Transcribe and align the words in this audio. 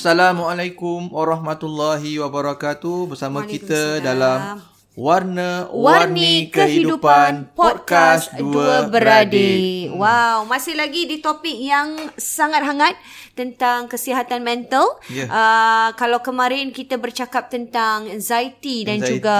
Assalamualaikum 0.00 1.12
warahmatullahi 1.12 2.16
wabarakatuh. 2.24 3.12
Bersama 3.12 3.44
kita 3.44 4.00
dalam 4.00 4.56
Warna 5.00 5.64
Warni 5.72 6.52
Kehidupan 6.52 7.56
Podcast 7.56 8.36
Dua 8.36 8.84
Beradik. 8.84 9.88
Wow, 9.96 10.44
masih 10.44 10.76
lagi 10.76 11.08
di 11.08 11.24
topik 11.24 11.56
yang 11.56 11.96
sangat 12.20 12.60
hangat 12.60 13.00
tentang 13.32 13.88
kesihatan 13.88 14.44
mental. 14.44 14.84
Ya. 15.08 15.24
Uh, 15.24 15.88
kalau 15.96 16.20
kemarin 16.20 16.68
kita 16.68 17.00
bercakap 17.00 17.48
tentang 17.48 18.12
anxiety 18.12 18.84
dan 18.84 19.00
Anxiety, 19.00 19.24
juga 19.24 19.38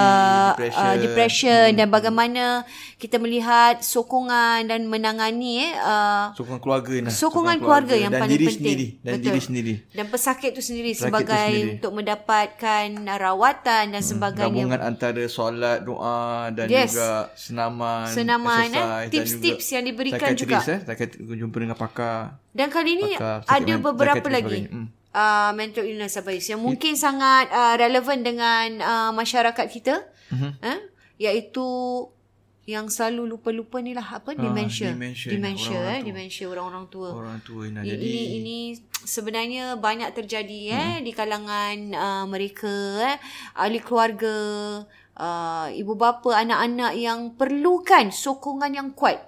depression. 0.57 0.81
uh, 0.81 0.95
depression 0.97 1.65
dan 1.77 1.87
bagaimana 1.93 2.65
kita 2.97 3.21
melihat 3.21 3.85
sokongan 3.85 4.65
dan 4.65 4.89
menangani 4.89 5.69
eh 5.69 5.77
uh, 5.77 6.33
sokongan 6.33 6.57
keluarga 6.57 6.93
ni. 7.05 7.09
sokongan 7.13 7.57
keluarga 7.61 7.93
yang 7.93 8.09
dan 8.09 8.21
paling 8.25 8.33
diri 8.33 8.45
penting. 8.49 8.57
sendiri 8.57 8.85
dan 9.05 9.13
Betul. 9.13 9.25
diri 9.29 9.39
sendiri. 9.45 9.73
dan 9.93 10.05
pesakit 10.09 10.51
tu 10.57 10.61
sendiri 10.65 10.97
Pesakit 10.97 11.05
sebagai 11.05 11.45
sendiri. 11.53 11.69
untuk 11.77 11.91
mendapatkan 11.93 12.85
rawatan 13.21 13.83
dan 13.93 14.01
sebagainya. 14.01 14.49
Gabungan 14.49 14.81
antara 14.81 15.21
solat, 15.51 15.79
doa 15.81 16.21
dan 16.49 16.65
Yes. 16.65 16.91
juga 16.91 17.11
senaman, 17.33 18.07
Senaman, 18.07 18.65
eh. 18.65 18.71
exercise 18.71 19.11
Tips-tips 19.11 19.67
yang 19.69 19.83
diberikan 19.83 20.29
juga. 20.33 20.57
Eh, 20.59 20.79
psychiatrist, 20.81 21.27
jumpa 21.29 21.55
dengan 21.57 21.75
pakar. 21.75 22.39
Dan 22.49 22.67
kali 22.67 22.91
ni 22.95 23.11
Pakar 23.13 23.43
ada 23.45 23.73
men- 23.73 23.83
beberapa 23.83 24.27
lagi. 24.27 24.65
Hmm. 24.65 24.87
uh, 25.11 25.51
mental 25.51 25.83
illness 25.83 26.15
abais 26.15 26.41
yang 26.41 26.57
mungkin 26.57 26.95
sangat 26.95 27.51
uh, 27.51 27.75
relevan 27.75 28.19
dengan 28.21 28.67
uh, 28.79 29.11
masyarakat 29.11 29.67
kita. 29.67 30.07
Mhm. 30.29 30.51
Uh, 30.57 30.79
iaitu 31.17 31.67
yang 32.63 32.87
selalu 32.87 33.27
lupa-lupa 33.27 33.77
ni 33.77 33.91
lah 33.91 34.05
apa 34.15 34.31
dementia. 34.31 34.93
dementia. 34.93 35.27
Dementia 35.27 35.67
Orang-orang 35.67 35.91
eh 35.91 35.97
tua. 35.97 36.07
dementia 36.07 36.45
orang-orang 36.47 36.85
tua. 36.87 37.09
Orang 37.11 37.39
tua. 37.41 37.61
Ini, 37.67 37.79
Jadi 37.81 38.05
ini 38.07 38.23
ini 38.37 38.57
sebenarnya 39.03 39.65
banyak 39.75 40.09
terjadi 40.13 40.59
eh 40.71 40.93
di 41.01 41.11
kalangan 41.11 41.75
uh, 41.91 42.25
mereka 42.25 42.71
eh 43.03 43.17
ahli 43.55 43.81
keluarga 43.81 44.35
uh, 45.21 45.69
ibu 45.69 45.93
bapa 45.93 46.33
anak-anak 46.33 46.97
yang 46.97 47.37
perlukan 47.37 48.09
sokongan 48.09 48.73
yang 48.73 48.89
kuat. 48.97 49.21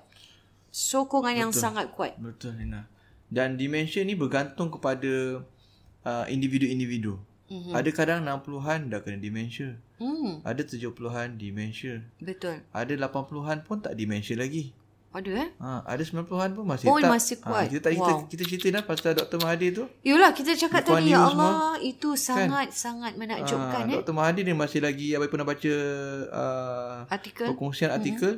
Sokongan 0.73 1.37
yang 1.37 1.51
sangat 1.53 1.93
kuat. 1.93 2.17
betul 2.17 2.57
Ina. 2.57 2.89
Dan 3.29 3.57
dementia 3.61 4.01
ni 4.01 4.17
bergantung 4.17 4.73
kepada 4.73 5.45
uh, 6.05 6.25
individu-individu. 6.25 7.21
Mhm. 7.53 7.71
Ada 7.77 7.89
kadang 7.93 8.19
60-an 8.25 8.89
dah 8.89 8.99
kena 9.05 9.21
dementia. 9.21 9.77
Hmm, 10.01 10.41
Ada 10.41 10.65
70-an 10.65 11.37
dementia. 11.37 12.01
betul. 12.17 12.65
Ada 12.73 12.93
80-an 12.97 13.61
pun 13.61 13.77
tak 13.85 13.93
dementia 13.93 14.33
lagi. 14.33 14.73
Ada 15.13 15.31
eh? 15.37 15.49
Ha, 15.55 15.85
ada 15.85 16.01
90-an 16.01 16.25
pun 16.51 16.65
masih 16.65 16.85
Oh, 16.85 16.97
tak. 16.97 17.05
masih 17.07 17.35
kuat. 17.37 17.63
Ha, 17.63 17.69
kita 17.69 17.81
tadi 17.83 17.95
Wow. 17.95 18.07
kita, 18.07 18.21
kita 18.27 18.43
cerita 18.43 18.67
dah 18.71 18.83
pasal 18.83 19.13
Dr. 19.13 19.37
Mahathir 19.37 19.69
tu. 19.71 19.83
Yolah 20.01 20.31
kita 20.31 20.51
cakap 20.57 20.81
Kuan 20.81 20.99
tadi 20.99 21.13
ya 21.13 21.21
Allah 21.23 21.53
itu 21.79 22.09
sangat 22.15 22.73
sangat 22.73 23.13
menakjubkan 23.13 23.81
Ha, 23.83 23.89
eh. 23.89 23.97
Dr. 23.99 24.11
Mahathir 24.11 24.43
dia 24.43 24.53
masih 24.53 24.79
lagi 24.79 25.07
apa 25.11 25.25
pernah 25.27 25.45
baca 25.45 25.73
uh, 26.31 26.97
Artikel. 27.07 27.45
perkongsian 27.47 27.87
Mhm. 27.87 27.95
artikel 27.95 28.31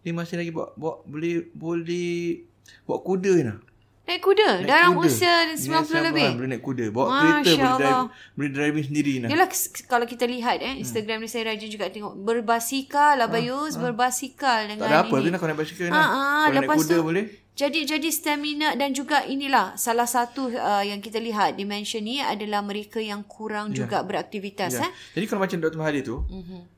dia 0.00 0.12
masih 0.12 0.34
lagi 0.34 0.50
buat 0.50 0.72
buat 0.74 1.04
boleh 1.04 1.52
boleh 1.52 2.42
buat 2.82 3.00
kuda 3.02 3.34
ni. 3.38 3.54
Naik 4.02 4.18
kuda 4.20 4.48
Naik 4.56 4.66
dalam 4.66 4.90
kuda. 4.92 5.06
usia 5.06 5.34
Dia 5.48 5.78
90 5.78 6.02
lebih. 6.04 6.28
Boleh 6.34 6.50
naik 6.50 6.62
kuda. 6.62 6.84
Bawa 6.88 7.06
Masya 7.06 7.22
kereta 7.22 7.54
boleh 7.54 7.70
drive, 7.72 7.86
Allah. 7.88 8.06
boleh 8.34 8.50
driving 8.50 8.84
sendiri 8.84 9.12
nah. 9.16 9.28
Yalah 9.28 9.48
kalau 9.86 10.06
kita 10.06 10.24
lihat 10.26 10.56
eh 10.58 10.74
Instagram 10.76 11.18
ni 11.18 11.28
saya 11.28 11.44
rajin 11.48 11.68
juga 11.68 11.86
tengok 11.86 12.14
berbasikal 12.16 13.14
lah 13.14 13.26
Bayus 13.26 13.74
berbasikal 13.76 14.58
Tak 14.60 14.68
dengan 14.68 14.86
ada 14.86 14.98
apa 15.00 15.14
ini. 15.14 15.22
tu 15.22 15.30
nak 15.30 15.40
naik 15.40 15.56
basikal 15.56 15.86
Ah, 15.86 15.92
nah. 15.92 16.02
ah, 16.02 16.10
Kalau 16.44 16.60
naik 16.60 16.70
kuda 16.76 16.92
tu- 16.92 17.04
boleh. 17.04 17.24
Jadi 17.52 17.84
jadi 17.84 18.08
stamina 18.08 18.68
dan 18.74 18.90
juga 18.90 19.22
inilah 19.24 19.76
salah 19.76 20.08
satu 20.08 20.48
uh, 20.50 20.80
yang 20.80 20.98
kita 20.98 21.20
lihat 21.20 21.52
dimension 21.52 22.00
ni 22.00 22.16
adalah 22.18 22.58
mereka 22.60 22.96
yang 22.96 23.20
kurang 23.22 23.70
juga 23.70 24.00
beraktivitas 24.00 24.72
Ya. 24.72 24.82
eh. 24.82 24.90
Jadi 25.12 25.24
kalau 25.26 25.40
macam 25.42 25.60
Dr. 25.60 25.76
Mahathir 25.76 26.00
tu, 26.02 26.16
Mhm. 26.24 26.71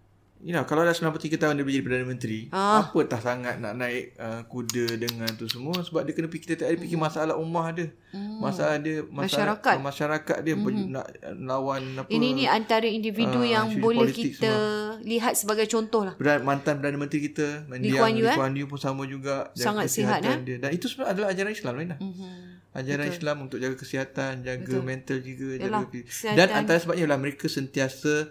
You 0.45 0.53
know, 0.53 0.63
kalau 0.63 0.85
dah 0.85 0.93
93 0.93 1.41
tahun 1.41 1.57
dia 1.57 1.65
menjadi 1.65 1.83
Perdana 1.83 2.05
Menteri, 2.05 2.53
Ah. 2.53 2.85
apa 2.85 3.01
tak 3.09 3.25
sangat 3.25 3.57
nak 3.57 3.73
naik 3.75 4.13
uh, 4.15 4.45
kuda 4.45 4.87
dengan 4.95 5.25
tu 5.33 5.49
semua 5.49 5.81
sebab 5.81 6.05
dia 6.05 6.13
kena 6.13 6.29
fikir 6.29 6.53
tiap 6.53 6.69
hari 6.69 6.77
fikir 6.77 6.95
masalah 6.95 7.33
ummah 7.35 7.73
dia. 7.73 7.89
Masalah 8.15 8.77
dia 8.77 9.01
masalah 9.03 9.57
Masyarakat. 9.57 9.77
masyarakat 9.81 10.37
dia 10.39 10.55
mm 10.55 10.63
nak 10.87 11.07
lawan 11.41 11.81
apa 11.97 12.09
Ini 12.09 12.29
ni 12.31 12.45
antara 12.45 12.85
individu 12.85 13.41
Ah, 13.41 13.57
yang 13.57 13.67
boleh 13.81 14.13
kita 14.13 14.53
lihat 15.01 15.33
sebagai 15.33 15.65
contoh 15.65 16.05
lah. 16.05 16.13
Perdana, 16.13 16.45
mantan 16.45 16.77
Perdana 16.77 17.01
Menteri 17.01 17.25
kita 17.25 17.65
Lee 17.73 17.91
Kuan 17.91 18.13
Yew, 18.13 18.23
Lee 18.23 18.29
eh? 18.29 18.37
Kuan 18.37 18.53
Yew 18.53 18.67
pun 18.69 18.77
sama 18.77 19.09
juga 19.09 19.49
Sangat 19.57 19.89
sihat, 19.89 20.21
kesihatan 20.21 20.37
eh? 20.37 20.45
dia. 20.45 20.57
Dan 20.61 20.71
itu 20.71 20.87
sebenarnya 20.87 21.13
adalah 21.15 21.29
ajaran 21.33 21.53
Islam 21.53 21.73
lain 21.75 21.89
lah. 21.89 21.99
Mhm. 21.99 22.33
Ajaran 22.75 23.07
Islam 23.09 23.37
untuk 23.41 23.59
jaga 23.59 23.77
kesihatan, 23.79 24.33
jaga 24.43 24.67
Betul. 24.67 24.83
mental 24.83 25.19
juga, 25.23 25.47
Yalah, 25.57 25.87
jaga 25.87 26.35
dan 26.35 26.49
antara 26.53 26.77
sebabnya 26.77 27.07
ialah 27.07 27.17
mereka 27.17 27.47
sentiasa 27.47 28.29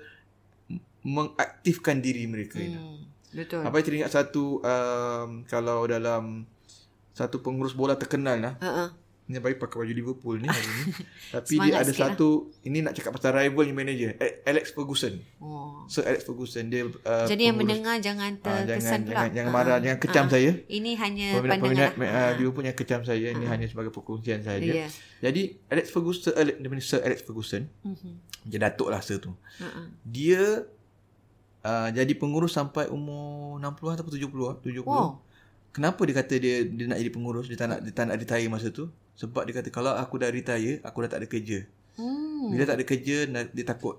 mengaktifkan 1.04 2.00
diri 2.00 2.26
mereka. 2.26 2.58
Hmm. 2.58 3.04
Betul. 3.30 3.62
Apa 3.62 3.76
yang 3.76 3.86
teringat 3.86 4.12
satu 4.12 4.60
um, 4.60 5.30
kalau 5.44 5.84
dalam 5.84 6.46
satu 7.12 7.40
pengurus 7.40 7.74
bola 7.74 7.94
terkenal 7.94 8.38
lah. 8.38 8.56
Uh-uh. 8.58 8.90
Ni 9.24 9.40
baik 9.40 9.56
pakai 9.56 9.80
baju 9.80 9.94
Liverpool 9.94 10.36
ni 10.36 10.46
hari 10.46 10.68
ni. 10.68 10.84
Tapi 11.34 11.56
Semangat 11.56 11.64
dia 11.66 11.80
ada 11.80 11.88
lah. 11.88 12.00
satu 12.12 12.30
ini 12.62 12.84
nak 12.84 12.92
cakap 12.92 13.16
pasal 13.16 13.32
rival 13.34 13.64
ni 13.64 13.72
manager 13.72 14.10
Alex 14.44 14.66
Ferguson. 14.70 15.16
Oh. 15.40 15.88
Sir 15.88 16.04
Alex 16.04 16.22
Ferguson 16.22 16.68
dia 16.68 16.84
uh, 16.84 17.24
Jadi 17.24 17.48
yang 17.48 17.56
pengurus- 17.56 17.80
mendengar 17.80 17.96
jangan 18.04 18.32
Ah, 18.44 18.68
terkesan 18.68 18.68
jangan, 18.68 19.00
pula. 19.02 19.16
jangan, 19.16 19.32
jangan 19.32 19.48
Ah, 19.48 19.56
marah, 19.56 19.78
jangan 19.80 20.00
kecam 20.02 20.26
ah. 20.26 20.30
saya. 20.30 20.52
Ini 20.68 20.92
hanya 20.94 21.28
Peminat, 21.34 21.52
pandangan. 21.56 21.92
peminat 21.96 22.12
uh, 22.12 22.32
Liverpool 22.36 22.66
yang 22.66 22.78
kecam 22.78 23.02
saya. 23.02 23.28
Ini 23.30 23.46
hanya 23.48 23.66
sebagai 23.66 23.90
perkongsian 23.90 24.40
saja. 24.44 24.60
Ya. 24.76 24.88
Jadi 25.22 25.42
Alex 25.66 25.86
Ferguson, 25.90 26.32
Alex, 26.36 26.56
Sir 26.84 27.00
Alex 27.02 27.20
Ferguson. 27.24 27.64
Mhm. 27.82 28.12
Dia 28.44 28.60
datuk 28.62 28.92
lah 28.92 29.00
Sir 29.00 29.18
tu. 29.18 29.32
Uh-uh. 29.32 29.88
Dia 30.04 30.68
uh, 31.64 31.90
jadi 31.90 32.14
pengurus 32.16 32.54
sampai 32.54 32.92
umur 32.92 33.58
60 33.60 33.96
atau 33.96 34.12
70 34.12 34.30
lah. 34.38 34.56
70. 34.62 34.84
Wow. 34.86 35.24
Kenapa 35.74 36.06
dia 36.06 36.16
kata 36.22 36.34
dia 36.38 36.56
dia 36.70 36.86
nak 36.86 37.02
jadi 37.02 37.10
pengurus, 37.10 37.50
dia 37.50 37.58
tak 37.58 37.68
nak 37.74 37.80
dia 37.82 37.90
tak 37.90 38.06
nak 38.06 38.22
retire 38.22 38.46
masa 38.46 38.70
tu? 38.70 38.94
Sebab 39.18 39.42
dia 39.50 39.58
kata 39.58 39.74
kalau 39.74 39.90
aku 39.98 40.22
dah 40.22 40.30
retire, 40.30 40.78
aku 40.86 40.98
dah 41.02 41.10
tak 41.18 41.26
ada 41.26 41.28
kerja. 41.28 41.66
Hmm. 41.98 42.54
Bila 42.54 42.64
tak 42.70 42.78
ada 42.78 42.86
kerja, 42.86 43.18
dia 43.26 43.66
takut. 43.66 43.98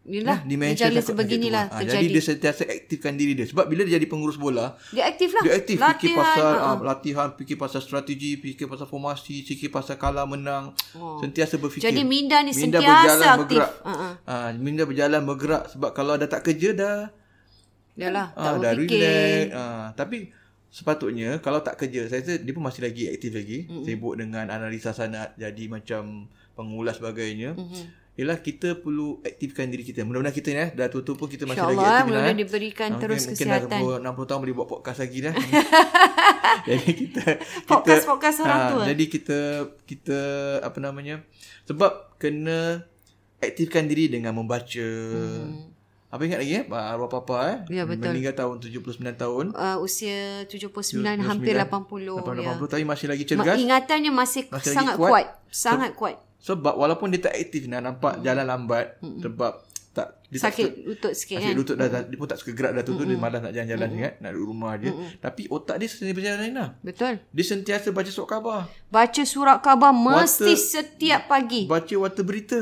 Inilah 0.00 0.40
dementia 0.48 0.88
gejala 0.88 1.04
takut 1.04 1.08
sebeginilah. 1.12 1.64
Ah, 1.68 1.84
terjadi. 1.84 1.92
jadi 2.00 2.06
dia 2.08 2.22
sentiasa 2.24 2.62
aktifkan 2.64 3.12
diri 3.20 3.36
dia. 3.36 3.44
Sebab 3.44 3.68
bila 3.68 3.84
dia 3.84 4.00
jadi 4.00 4.08
pengurus 4.08 4.40
bola, 4.40 4.80
dia 4.96 5.04
aktif 5.04 5.28
lah. 5.36 5.42
dia 5.44 5.52
aktif 5.60 5.76
fikir 5.76 6.16
pasal 6.16 6.50
ha, 6.56 6.72
uh, 6.72 6.80
latihan, 6.80 7.28
fikir 7.36 7.56
pasal 7.60 7.84
strategi, 7.84 8.40
fikir 8.40 8.64
pasal 8.64 8.88
formasi, 8.88 9.44
fikir 9.44 9.68
pasal 9.68 10.00
kalah 10.00 10.24
menang. 10.24 10.72
Oh. 10.96 11.20
Sentiasa 11.20 11.60
berfikir. 11.60 11.92
Jadi 11.92 12.00
Minda 12.08 12.40
ni 12.40 12.56
Minda 12.56 12.80
sentiasa 12.80 12.88
berjalan 12.96 13.28
aktif. 13.28 13.40
bergerak. 13.60 13.72
Uh-uh. 13.84 14.12
Ah, 14.24 14.48
Minda 14.56 14.82
berjalan 14.88 15.20
bergerak 15.28 15.64
sebab 15.68 15.90
kalau 15.92 16.16
dah 16.16 16.28
tak 16.32 16.42
kerja 16.48 16.70
dah 16.72 16.98
Dah 18.00 18.08
lah, 18.08 18.26
ah, 18.32 18.44
tak 18.56 18.64
dah 18.64 18.72
berfikir. 18.72 18.96
relax. 19.04 19.46
Ah, 19.52 19.86
tapi 19.92 20.32
sepatutnya 20.72 21.44
kalau 21.44 21.60
tak 21.60 21.76
kerja, 21.76 22.08
saya 22.08 22.24
rasa 22.24 22.40
dia 22.40 22.52
pun 22.56 22.64
masih 22.64 22.88
lagi 22.88 23.04
aktif 23.12 23.36
lagi, 23.36 23.68
mm-hmm. 23.68 23.84
sibuk 23.84 24.16
dengan 24.16 24.48
analisa 24.48 24.96
sanad, 24.96 25.36
jadi 25.36 25.68
macam 25.68 26.30
pengulas 26.56 26.96
sebagainya. 26.96 27.52
Mhm. 27.52 27.99
Ialah 28.20 28.44
kita 28.44 28.76
perlu 28.76 29.24
aktifkan 29.24 29.72
diri 29.72 29.80
kita. 29.80 30.04
Mudah-mudahan 30.04 30.36
kita 30.36 30.52
ni 30.52 30.60
eh, 30.60 30.70
dah 30.76 30.92
tua-tua 30.92 31.16
pun 31.16 31.24
kita 31.24 31.48
masih 31.48 31.56
InsyaAllah 31.56 31.80
lagi 31.80 31.88
aktif 31.88 32.04
mudah-mudahan 32.04 32.36
eh. 32.36 32.40
diberikan 32.44 32.90
Ah, 32.92 33.00
terus 33.00 33.22
mungkin, 33.24 33.32
kesihatan. 33.40 33.80
Mungkin 33.80 34.04
dah 34.04 34.12
60 34.12 34.28
tahun 34.28 34.40
boleh 34.44 34.54
buat 34.60 34.68
podcast 34.68 34.98
lagi 35.00 35.18
dah. 35.24 35.34
jadi 36.68 36.90
kita 36.92 37.24
Podcast-podcast 37.64 38.36
orang 38.44 38.60
ah, 38.60 38.68
tua. 38.68 38.84
Jadi 38.92 39.04
kita 39.08 39.40
kita 39.88 40.20
apa 40.60 40.78
namanya? 40.84 41.24
Sebab 41.64 42.20
kena 42.20 42.84
aktifkan 43.40 43.88
diri 43.88 44.12
dengan 44.12 44.36
membaca. 44.36 44.68
Hmm. 44.84 45.69
Apa 46.10 46.26
ingat 46.26 46.42
lagi 46.42 46.54
eh? 46.56 46.64
Arwah 46.66 47.06
papa 47.06 47.34
eh? 47.46 47.56
Ya, 47.70 47.86
betul. 47.86 48.10
Meninggal 48.10 48.34
tahun 48.34 48.58
79 48.58 48.98
tahun. 49.14 49.44
Uh, 49.52 49.78
usia 49.78 50.42
79 50.44 50.74
79, 50.74 51.22
hampir 51.22 51.54
80 51.54 52.18
80 52.18 52.34
ya. 52.36 52.52
tapi 52.66 52.82
masih 52.82 53.06
lagi 53.06 53.22
Ma- 53.22 53.30
cergas. 53.30 53.56
Ingatannya 53.56 54.10
masih, 54.10 54.42
Masih 54.48 54.74
sangat 54.74 54.94
kuat. 54.96 55.06
kuat. 55.08 55.26
Sangat 55.48 55.90
kuat. 55.94 56.16
Sebab 56.40 56.74
walaupun 56.74 57.08
dia 57.08 57.22
tak 57.22 57.38
aktif 57.38 57.64
nak 57.64 57.80
nampak 57.80 58.18
jalan 58.20 58.42
lambat 58.42 58.98
sebab 58.98 59.60
tak 59.90 60.22
dia 60.24 60.38
tak 60.38 60.44
Sakit 60.48 60.68
lutut 60.84 61.12
sikit 61.12 61.36
Asyik 61.36 61.44
kan. 61.44 61.54
lutut 61.54 61.74
dah, 61.74 61.88
dah 61.88 62.00
dia 62.00 62.14
pun 62.14 62.24
tak 62.24 62.38
suka 62.38 62.50
gerak 62.52 62.72
dah 62.72 62.82
tu 62.82 62.94
tu 62.94 63.02
dia 63.02 63.14
malas 63.14 63.38
nak 63.40 63.50
jalan-jalan 63.50 63.88
sangat 63.90 64.12
nak 64.18 64.30
duduk 64.32 64.46
rumah 64.48 64.72
je. 64.76 64.90
Tapi 65.16 65.42
otak 65.46 65.76
dia 65.76 65.86
sentiasa 65.86 66.10
berjalan 66.12 66.50
lah. 66.50 66.68
Betul. 66.80 67.14
Dia 67.28 67.44
sentiasa 67.44 67.88
baca 67.90 68.08
surat 68.08 68.28
khabar. 68.28 68.60
Baca 68.88 69.22
surat 69.24 69.58
khabar 69.60 69.90
mesti 69.92 70.42
Warta- 70.48 70.62
setiap 70.64 71.20
pagi. 71.28 71.62
Baca 71.66 71.94
warta 71.96 72.22
berita. 72.22 72.60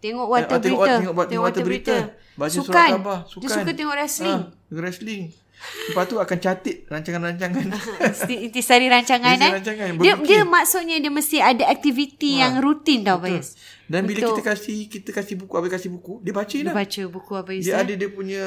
Tengok 0.00 0.26
warta 0.26 0.46
Ah, 0.48 0.60
tengok, 0.60 0.80
berita. 0.80 0.94
tengok, 0.96 1.14
tengok, 1.26 1.44
warta 1.44 1.60
berita. 1.60 1.96
Baca 2.34 2.50
surat 2.50 2.66
Sukan. 2.66 2.88
khabar. 2.92 3.18
Dia 3.32 3.48
suka 3.48 3.70
tengok 3.72 3.94
wrestling. 3.94 4.40
Ah, 4.40 4.50
wrestling. 4.70 5.22
Lepas 5.64 6.04
tu 6.04 6.16
akan 6.16 6.38
catit 6.38 6.76
rancangan-rancangan. 6.84 7.64
Inti- 8.04 8.40
Intisari 8.44 8.84
rancangan 8.86 9.32
Intisari 9.32 9.48
eh. 9.48 9.52
rancangan, 9.56 9.86
Dia, 9.96 10.14
dia 10.18 10.40
maksudnya 10.44 10.96
dia 10.98 11.08
mesti 11.08 11.38
ada 11.38 11.64
aktiviti 11.66 12.36
yang 12.36 12.60
rutin 12.60 13.00
tau 13.00 13.16
Bayus. 13.16 13.56
Dan 13.84 14.04
bila 14.04 14.28
Untuk- 14.28 14.40
kita 14.40 14.50
kasih 14.50 14.76
kita 14.88 15.10
kasih 15.10 15.34
buku, 15.36 15.52
habis 15.54 15.72
kasih 15.72 15.88
buku, 15.88 16.20
dia 16.20 16.32
baca 16.32 16.50
Dia 16.50 16.64
dah. 16.64 16.74
baca 16.74 17.02
buku 17.06 17.32
Abayus. 17.34 17.64
Dia 17.64 17.72
eh. 17.72 17.80
ada 17.80 17.92
dia 17.94 18.08
punya 18.10 18.42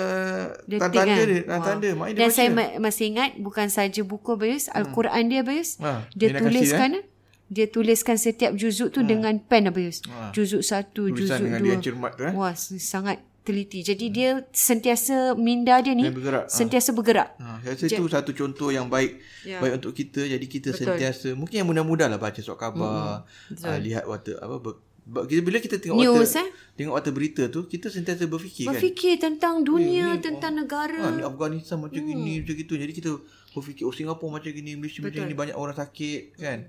Dia 0.64 0.78
tanda-tanda 0.78 1.14
tick, 1.16 1.26
dia, 1.26 1.42
kan? 1.42 1.60
tanda. 1.64 1.90
Maknanya 1.92 2.06
dia 2.08 2.20
Dan 2.20 2.28
baca. 2.28 2.38
saya 2.38 2.50
ma- 2.52 2.76
masih 2.80 3.06
ingat 3.08 3.30
bukan 3.40 3.68
saja 3.68 4.02
buku 4.04 4.30
Abayus, 4.30 4.66
Al-Quran 4.70 5.24
dia 5.26 5.40
Abayus. 5.42 5.70
Ha, 5.80 6.06
Dia 6.12 6.28
nak 6.28 6.42
tuliskan 6.44 6.90
kasih, 6.92 7.02
eh. 7.02 7.06
dia 7.48 7.66
tuliskan 7.66 8.16
setiap 8.20 8.52
juzuk 8.54 8.90
tu 8.92 9.02
dengan 9.02 9.34
pen 9.40 9.66
Abayus. 9.66 10.06
Ha. 10.06 10.34
Juzuk 10.34 10.62
satu, 10.62 11.10
Tulisan 11.10 11.18
juzuk 11.18 11.38
dengan 11.40 11.60
dua. 11.60 11.70
dia 11.72 11.78
cermat 11.82 12.12
tu 12.14 12.22
eh. 12.24 12.34
Wah, 12.36 12.54
sangat 12.78 13.18
teliti. 13.48 13.80
Jadi 13.82 14.06
dia 14.08 14.30
sentiasa 14.52 15.16
minda 15.34 15.80
dia 15.80 15.92
ni 15.92 16.04
Dia 16.04 16.12
bergerak. 16.12 16.44
Ha. 16.44 16.52
sentiasa 16.52 16.92
bergerak. 16.92 17.30
Ha, 17.38 17.64
saya 17.64 17.74
rasa 17.74 17.86
itu 17.88 18.04
satu 18.06 18.32
contoh 18.34 18.68
yang 18.70 18.86
baik 18.86 19.24
Ya. 19.42 19.58
baik 19.58 19.80
untuk 19.80 19.96
kita. 19.96 20.28
Jadi 20.28 20.46
kita 20.46 20.76
sentiasa 20.76 21.32
mungkin 21.32 21.56
yang 21.56 21.66
mudah-mudah 21.66 22.06
lah 22.06 22.18
baca 22.18 22.36
surat 22.38 22.60
khabar, 22.60 23.24
Mm-hmm. 23.48 23.64
uh, 23.64 23.80
lihat 23.80 24.04
warta 24.04 24.36
apa 24.36 24.56
ber, 24.58 24.74
ber, 25.02 25.24
kita 25.24 25.40
bila 25.40 25.58
kita 25.58 25.80
tengok 25.80 25.96
News, 25.98 26.20
warta 26.28 26.44
eh? 26.44 26.48
tengok 26.76 26.94
warta 26.94 27.10
berita 27.10 27.44
tu 27.48 27.64
kita 27.66 27.88
sentiasa 27.88 28.28
berfikir, 28.28 28.68
kan. 28.68 28.76
Berfikir 28.76 29.16
tentang 29.16 29.64
dunia, 29.64 30.20
tentang 30.20 30.52
negara. 30.54 31.00
Ha, 31.00 31.16
ni 31.16 31.24
Afghanistan 31.24 31.80
macam 31.80 31.96
Hmm. 31.96 32.12
gini 32.12 32.34
macam 32.44 32.56
gitu. 32.58 32.74
Jadi 32.76 32.92
kita 32.92 33.10
berfikir 33.50 33.84
oh 33.84 33.96
Singapura 33.96 34.38
macam 34.38 34.52
gini, 34.52 34.76
Malaysia 34.76 35.00
macam 35.00 35.24
gini 35.24 35.34
banyak 35.34 35.56
orang 35.56 35.74
sakit 35.74 36.36
kan. 36.36 36.60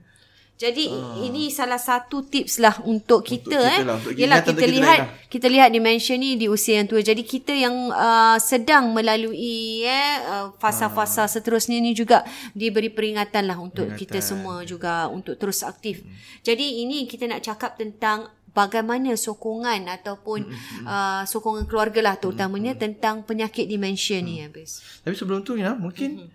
Jadi 0.58 0.90
ini 1.22 1.54
salah 1.54 1.78
satu 1.78 2.26
tips 2.26 2.58
lah 2.58 2.82
untuk 2.82 3.22
kita, 3.22 3.46
kita 3.46 3.78
eh. 3.78 3.80
lah, 3.86 3.94
untuk 3.94 4.10
ingatan 4.10 4.42
kita 4.42 4.50
kita 4.58 4.66
lihat 4.66 4.98
lah. 4.98 5.08
kita 5.30 5.46
lihat 5.46 5.68
dimension 5.70 6.18
ni 6.18 6.34
di 6.34 6.50
usia 6.50 6.82
yang 6.82 6.90
tua. 6.90 6.98
Jadi 6.98 7.22
kita 7.22 7.54
yang 7.54 7.94
uh, 7.94 8.34
sedang 8.42 8.90
melalui 8.90 9.86
eh 9.86 10.18
uh, 10.26 10.50
fasa-fasa 10.58 11.30
seterusnya 11.30 11.78
ni 11.78 11.94
juga 11.94 12.26
diberi 12.58 12.90
peringatan 12.90 13.46
lah 13.46 13.54
untuk 13.54 13.94
kita 13.94 14.18
semua 14.18 14.66
juga 14.66 15.06
untuk 15.06 15.38
terus 15.38 15.62
aktif. 15.62 16.02
Jadi 16.42 16.82
ini 16.82 17.06
kita 17.06 17.30
nak 17.30 17.46
cakap 17.46 17.78
tentang 17.78 18.26
bagaimana 18.50 19.14
sokongan 19.14 19.86
ataupun 19.86 20.42
uh, 20.82 21.22
sokongan 21.22 21.70
keluarga 21.70 22.02
lah 22.02 22.14
terutamanya 22.18 22.74
tentang 22.74 23.22
penyakit 23.22 23.70
demensia 23.70 24.18
ni 24.18 24.42
habis. 24.42 24.82
Tapi 25.06 25.14
sebelum 25.14 25.46
tu 25.46 25.54
ya 25.54 25.78
mungkin 25.78 26.26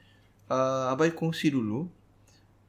uh, 0.48 0.96
abai 0.96 1.12
kongsi 1.12 1.52
dulu. 1.52 1.92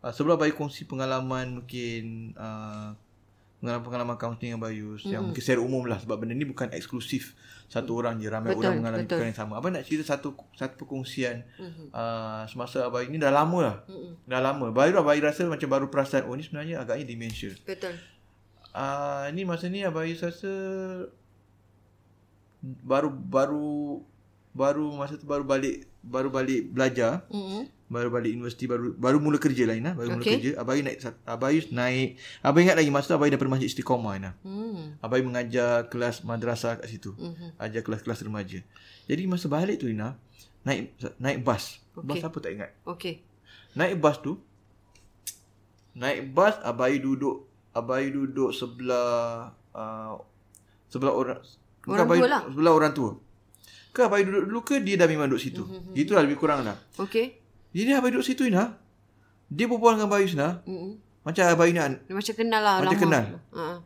Uh, 0.04 0.12
sebelum 0.12 0.36
abai 0.36 0.52
kongsi 0.52 0.84
pengalaman 0.84 1.64
mungkin 1.64 2.36
uh, 2.36 2.92
pengalaman-pengalaman 3.64 4.20
kaunseling 4.20 4.52
yang 4.52 4.60
Bayus 4.60 5.00
mm-hmm. 5.00 5.12
yang 5.16 5.22
mungkin 5.24 5.40
secara 5.40 5.64
umum 5.64 5.88
lah 5.88 5.96
sebab 5.96 6.20
benda 6.20 6.36
ni 6.36 6.44
bukan 6.44 6.68
eksklusif 6.76 7.32
satu 7.72 7.96
orang 7.96 8.20
je 8.20 8.28
ramai 8.28 8.52
Betul, 8.52 8.68
orang 8.68 8.84
mengalami 8.84 9.08
betul. 9.08 9.16
perkara 9.16 9.28
yang 9.32 9.40
sama. 9.40 9.52
Abang 9.56 9.72
nak 9.72 9.88
cerita 9.88 10.04
satu 10.04 10.36
satu 10.52 10.76
perkongsian 10.76 11.48
mm-hmm. 11.56 11.88
uh, 11.96 12.44
semasa 12.44 12.84
abai 12.84 13.08
ni 13.08 13.16
dah 13.16 13.32
lama 13.32 13.58
lah. 13.64 13.76
Mm-hmm. 13.88 14.28
Dah 14.28 14.40
lama. 14.44 14.68
Baru 14.68 15.00
abai 15.00 15.24
rasa 15.24 15.48
macam 15.48 15.68
baru 15.72 15.88
perasan 15.88 16.28
oh 16.28 16.36
ni 16.36 16.44
sebenarnya 16.44 16.84
agaknya 16.84 17.08
dementia. 17.08 17.56
Betul. 17.64 17.96
Ah 18.76 19.24
uh, 19.24 19.24
ni 19.32 19.48
masa 19.48 19.72
ni 19.72 19.80
abai 19.80 20.12
rasa 20.12 20.52
baru 22.60 23.08
baru 23.08 24.04
baru 24.52 24.86
masa 24.92 25.16
tu 25.16 25.24
baru 25.24 25.48
balik 25.48 25.88
baru 26.04 26.28
balik 26.28 26.68
belajar 26.68 27.24
Mm-hmm. 27.32 27.62
Baru 27.84 28.08
balik 28.08 28.32
universiti 28.32 28.64
baru 28.64 28.96
baru 28.96 29.20
mula 29.20 29.36
kerja 29.36 29.68
lah 29.68 29.76
baru 29.92 30.16
mula 30.16 30.24
Okey. 30.24 30.40
kerja 30.40 30.50
abai 30.56 30.80
naik 30.80 30.98
abai 31.22 31.60
naik 31.68 32.16
abai 32.40 32.60
ingat 32.64 32.76
lagi 32.80 32.88
masa 32.88 33.12
tu 33.12 33.14
abai 33.14 33.28
daripada 33.28 33.52
masjid 33.52 33.68
istiqamah 33.68 34.12
Ina 34.16 34.30
Hmm. 34.40 34.96
abai 34.98 35.20
mengajar 35.20 35.86
kelas 35.86 36.24
madrasah 36.24 36.80
kat 36.80 36.88
situ 36.88 37.12
Mhm. 37.12 37.60
ajar 37.60 37.80
kelas-kelas 37.80 38.24
remaja 38.24 38.64
jadi 39.04 39.22
masa 39.24 39.46
balik 39.46 39.78
tu 39.78 39.86
Ina 39.86 40.16
naik 40.64 40.96
naik 41.18 41.44
bas 41.44 41.84
bas 41.94 42.16
Okey. 42.16 42.24
apa 42.24 42.36
tak 42.40 42.50
ingat 42.52 42.70
Okey. 42.84 43.20
naik 43.74 44.00
bas 44.00 44.16
tu 44.18 44.40
naik 45.94 46.32
bas 46.32 46.56
abai 46.60 46.98
duduk 46.98 47.44
abai 47.70 48.08
duduk 48.08 48.50
sebelah 48.50 49.52
uh, 49.72 50.14
sebelah 50.88 51.12
orang 51.12 51.40
Orang 51.84 52.08
abai, 52.08 52.16
tua 52.16 52.28
lah. 52.32 52.42
sebelah 52.48 52.72
orang 52.72 52.92
tua 52.92 53.12
ke 53.92 54.00
abai 54.00 54.24
duduk 54.24 54.42
dulu 54.48 54.60
ke 54.64 54.80
dia 54.80 54.96
dah 54.96 55.04
memang 55.04 55.28
duduk 55.28 55.38
situ 55.38 55.62
mm-hmm. 55.62 55.92
itulah 55.94 56.24
lebih 56.24 56.40
kurang 56.40 56.64
lah 56.64 56.80
Okey. 56.96 57.43
Jadi 57.74 57.90
abai 57.94 58.08
duduk 58.08 58.24
situ 58.24 58.44
Ina 58.44 58.78
dia 59.46 59.66
berbual 59.66 59.94
dengan 59.94 60.08
Bayus 60.08 60.32
Ina 60.32 60.62
Mm-mm. 60.62 60.94
macam 61.20 61.42
abai 61.44 61.68
ni 61.68 61.78
an- 61.78 62.00
Dia 62.00 62.14
macam 62.14 62.34
kenal 62.34 62.60
lah 62.60 62.74
Macam 62.78 62.90
lama. 62.90 63.02
kenal. 63.02 63.24
Uh, 63.50 63.76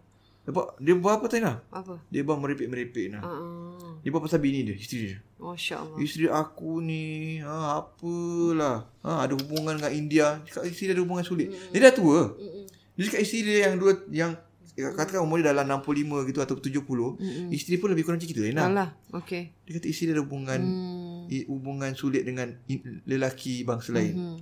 dia 0.40 0.50
buat 0.50 0.67
dia 0.79 0.94
buat 0.94 1.12
apa 1.14 1.25
tadi 1.26 1.40
Ina 1.40 1.55
apa? 1.69 1.94
dia 2.05 2.23
buat 2.23 2.37
merepek-merepek 2.37 3.05
Ina 3.06 3.20
Uh, 3.20 3.99
dia 3.99 4.08
buat 4.08 4.23
pasal 4.23 4.38
bini 4.38 4.62
dia 4.62 4.75
isteri 4.75 4.99
dia 5.08 5.19
Masya 5.37 5.75
Allah. 5.76 5.99
Isteri 5.99 6.26
aku 6.29 6.79
ni 6.79 7.05
ha, 7.38 7.79
Apalah 7.79 8.90
ha, 9.00 9.23
Ada 9.23 9.35
hubungan 9.35 9.75
dengan 9.76 9.93
India 9.93 10.26
Cakap 10.43 10.67
isteri 10.67 10.85
dia 10.85 10.94
ada 10.94 11.02
hubungan 11.02 11.23
sulit 11.23 11.46
mm. 11.46 11.70
Dia 11.70 11.81
dah 11.81 11.94
tua 11.94 12.20
Mm-mm. 12.32 12.64
Dia 12.93 13.02
cakap 13.05 13.20
isteri 13.20 13.40
dia 13.44 13.56
yang 13.64 13.75
dua 13.76 13.93
Yang 14.08 14.32
Katakan 14.75 15.20
umur 15.20 15.38
dia 15.38 15.50
dalam 15.52 15.67
65 15.76 15.94
gitu 16.25 16.38
Atau 16.40 16.55
70 16.56 16.82
Mm-mm. 16.82 17.46
Isteri 17.50 17.75
pun 17.76 17.88
lebih 17.88 18.02
kurang 18.02 18.19
macam 18.19 18.26
itu 18.29 18.40
Lena. 18.40 18.62
Alah. 18.64 18.88
Okey. 19.12 19.43
Dia 19.62 19.73
kata 19.75 19.87
isteri 19.87 20.06
dia 20.06 20.14
ada 20.14 20.23
hubungan 20.23 20.58
Hmm. 20.58 21.07
I- 21.28 21.44
Hubungan 21.44 21.92
sulit 21.92 22.22
dengan 22.22 22.50
Lelaki 23.04 23.62
bangsa 23.62 23.92
lain 23.92 24.14
Hmm. 24.14 24.38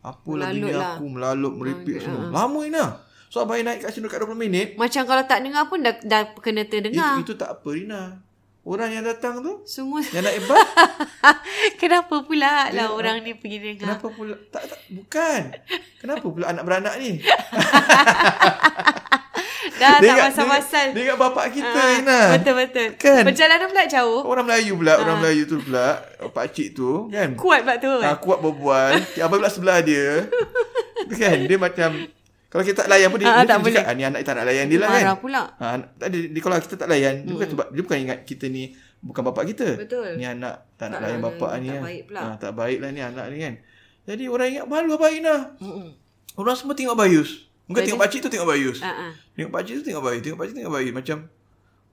Apalah 0.00 0.48
Melalut 0.48 0.60
bini 0.60 0.72
lah. 0.74 0.92
aku 0.92 1.04
Melalut 1.06 1.52
merepek 1.54 1.96
Ah, 1.96 2.00
semua 2.02 2.20
ah. 2.20 2.30
Lama 2.30 2.60
Ina 2.62 2.84
So 3.26 3.40
abang 3.40 3.58
naik 3.58 3.80
kat 3.80 3.90
sini 3.90 4.04
Dekat 4.04 4.20
20 4.22 4.36
minit 4.36 4.66
Macam 4.74 5.02
kalau 5.02 5.24
tak 5.24 5.40
dengar 5.40 5.64
pun 5.64 5.80
dah, 5.80 5.96
dah 5.98 6.22
kena 6.36 6.62
terdengar. 6.62 7.16
itu, 7.16 7.24
itu 7.24 7.34
tak 7.34 7.50
apa 7.54 7.68
Rina 7.68 8.20
Orang 8.62 8.88
yang 8.90 9.02
datang 9.02 9.40
tu 9.40 9.60
Semua. 9.64 10.00
Yang 10.02 10.24
naik 10.24 10.40
bas 10.44 10.60
Kenapa 11.80 12.14
pula 12.20 12.68
lah 12.70 12.88
orang 12.90 13.20
ni 13.20 13.32
pergi 13.32 13.58
dengar? 13.58 13.96
Kenapa 13.96 14.06
pula 14.08 14.36
tak, 14.48 14.64
tak 14.66 14.80
bukan. 14.88 15.40
Kenapa 15.96 16.24
pula 16.24 16.44
anak 16.46 16.62
beranak 16.62 16.94
ni? 16.96 17.20
Dah 19.74 19.90
tak 19.92 20.04
ingat- 20.04 20.24
pasal-pasal. 20.28 20.86
Dia, 20.86 20.94
dia 20.94 21.02
ingat 21.04 21.18
bapak 21.18 21.46
kita 21.50 21.66
Ah, 21.76 21.98
Ina. 21.98 22.20
Betul-betul. 22.32 22.88
Kan? 22.96 23.22
Perjalanan 23.24 23.66
pula 23.66 23.84
jauh. 23.84 24.22
Orang 24.22 24.44
Melayu 24.44 24.72
pula, 24.74 24.94
orang 24.96 25.16
Melayu 25.18 25.42
tu 25.44 25.56
pula, 25.58 25.98
pak 26.26 26.46
cik 26.48 26.68
tu 26.72 27.08
kan. 27.08 27.34
Kuat 27.34 27.60
pula 27.62 27.74
tu. 27.76 27.94
Ha, 27.96 28.14
kuat 28.16 28.38
berbual. 28.38 28.92
Abang 29.18 29.38
pula 29.38 29.48
sebelah 29.48 29.78
dia. 29.80 30.30
kan? 31.12 31.36
Dia 31.40 31.56
macam 31.56 31.90
kalau 32.46 32.62
kita 32.62 32.76
tak 32.76 32.88
layan 32.88 33.10
pun 33.10 33.18
dia, 33.18 33.26
Ah, 33.26 33.34
dia 33.36 33.50
tak 33.50 33.58
cakap, 33.58 33.66
boleh. 33.66 33.82
ah, 33.82 33.94
ni 33.94 34.02
anak 34.04 34.20
tak 34.22 34.34
nak 34.36 34.46
layan 34.46 34.66
dia 34.68 34.78
lah 34.78 34.88
kan. 34.88 35.02
Marah 35.02 35.18
pula. 35.18 35.42
Ha, 35.58 35.66
tak 35.92 36.06
ada, 36.06 36.18
dia, 36.22 36.40
kalau 36.40 36.56
kita 36.56 36.74
tak 36.76 36.88
layan, 36.88 37.14
dia 37.20 37.32
bukan 37.32 37.48
sebab 37.50 37.66
dia 37.68 37.82
bukan 37.82 37.98
ingat 38.00 38.18
kita 38.22 38.46
ni 38.46 38.62
bukan 39.00 39.22
bapak 39.24 39.44
kita. 39.50 39.68
Betul. 39.74 40.14
Ni 40.14 40.22
anak 40.22 40.70
tak 40.72 40.86
nak 40.88 40.92
Tak 40.92 41.00
layan 41.02 41.18
bapak 41.20 41.50
ni. 41.56 41.66
tak 41.66 41.74
kan. 41.74 41.82
baik 41.82 42.02
pula. 42.06 42.20
Ha, 42.20 42.34
tak 42.38 42.52
baik 42.54 42.78
lah 42.78 42.88
ni 42.88 43.00
anak 43.00 43.26
ni 43.26 43.36
kan. 43.38 43.54
Jadi 44.04 44.24
orang 44.28 44.48
ingat 44.48 44.64
malu 44.64 44.90
Abang 44.92 45.10
Ina. 45.10 45.36
Mm-mm. 45.56 45.88
Orang 46.34 46.54
semua 46.54 46.72
tengok 46.72 46.94
Bayus. 46.94 47.50
Bukan 47.64 47.80
Jadi- 47.80 47.86
tengok 47.90 48.02
pakcik 48.04 48.20
tu 48.20 48.28
tengok 48.28 48.48
Bayus. 48.48 48.78
Ah, 48.84 49.08
ah. 49.08 49.12
Tengok 49.32 49.52
pakcik 49.52 49.74
tu 49.80 49.82
tengok 49.88 50.02
Bayus. 50.04 50.20
Tengok 50.20 50.38
pakcik 50.38 50.54
tengok 50.56 50.72
Bayus. 50.72 50.92
Macam 50.92 51.18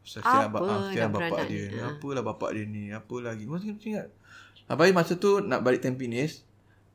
Kesian 0.01 0.25
Apa 0.25 0.49
abang, 0.49 0.65
ah, 0.65 0.89
kesian 0.89 1.01
nak 1.05 1.13
bapak 1.13 1.41
dia. 1.45 1.63
ni? 1.63 1.77
Ha. 1.77 1.85
Apalah 1.93 2.23
bapak 2.25 2.49
dia 2.57 2.63
ni. 2.65 2.83
Apa 2.89 3.15
lagi. 3.21 3.43
Tengok 3.45 3.85
ingat. 3.85 4.07
Abai 4.65 4.89
masa 4.91 5.13
tu 5.13 5.39
nak 5.39 5.61
balik 5.61 5.85
Tampines. 5.85 6.41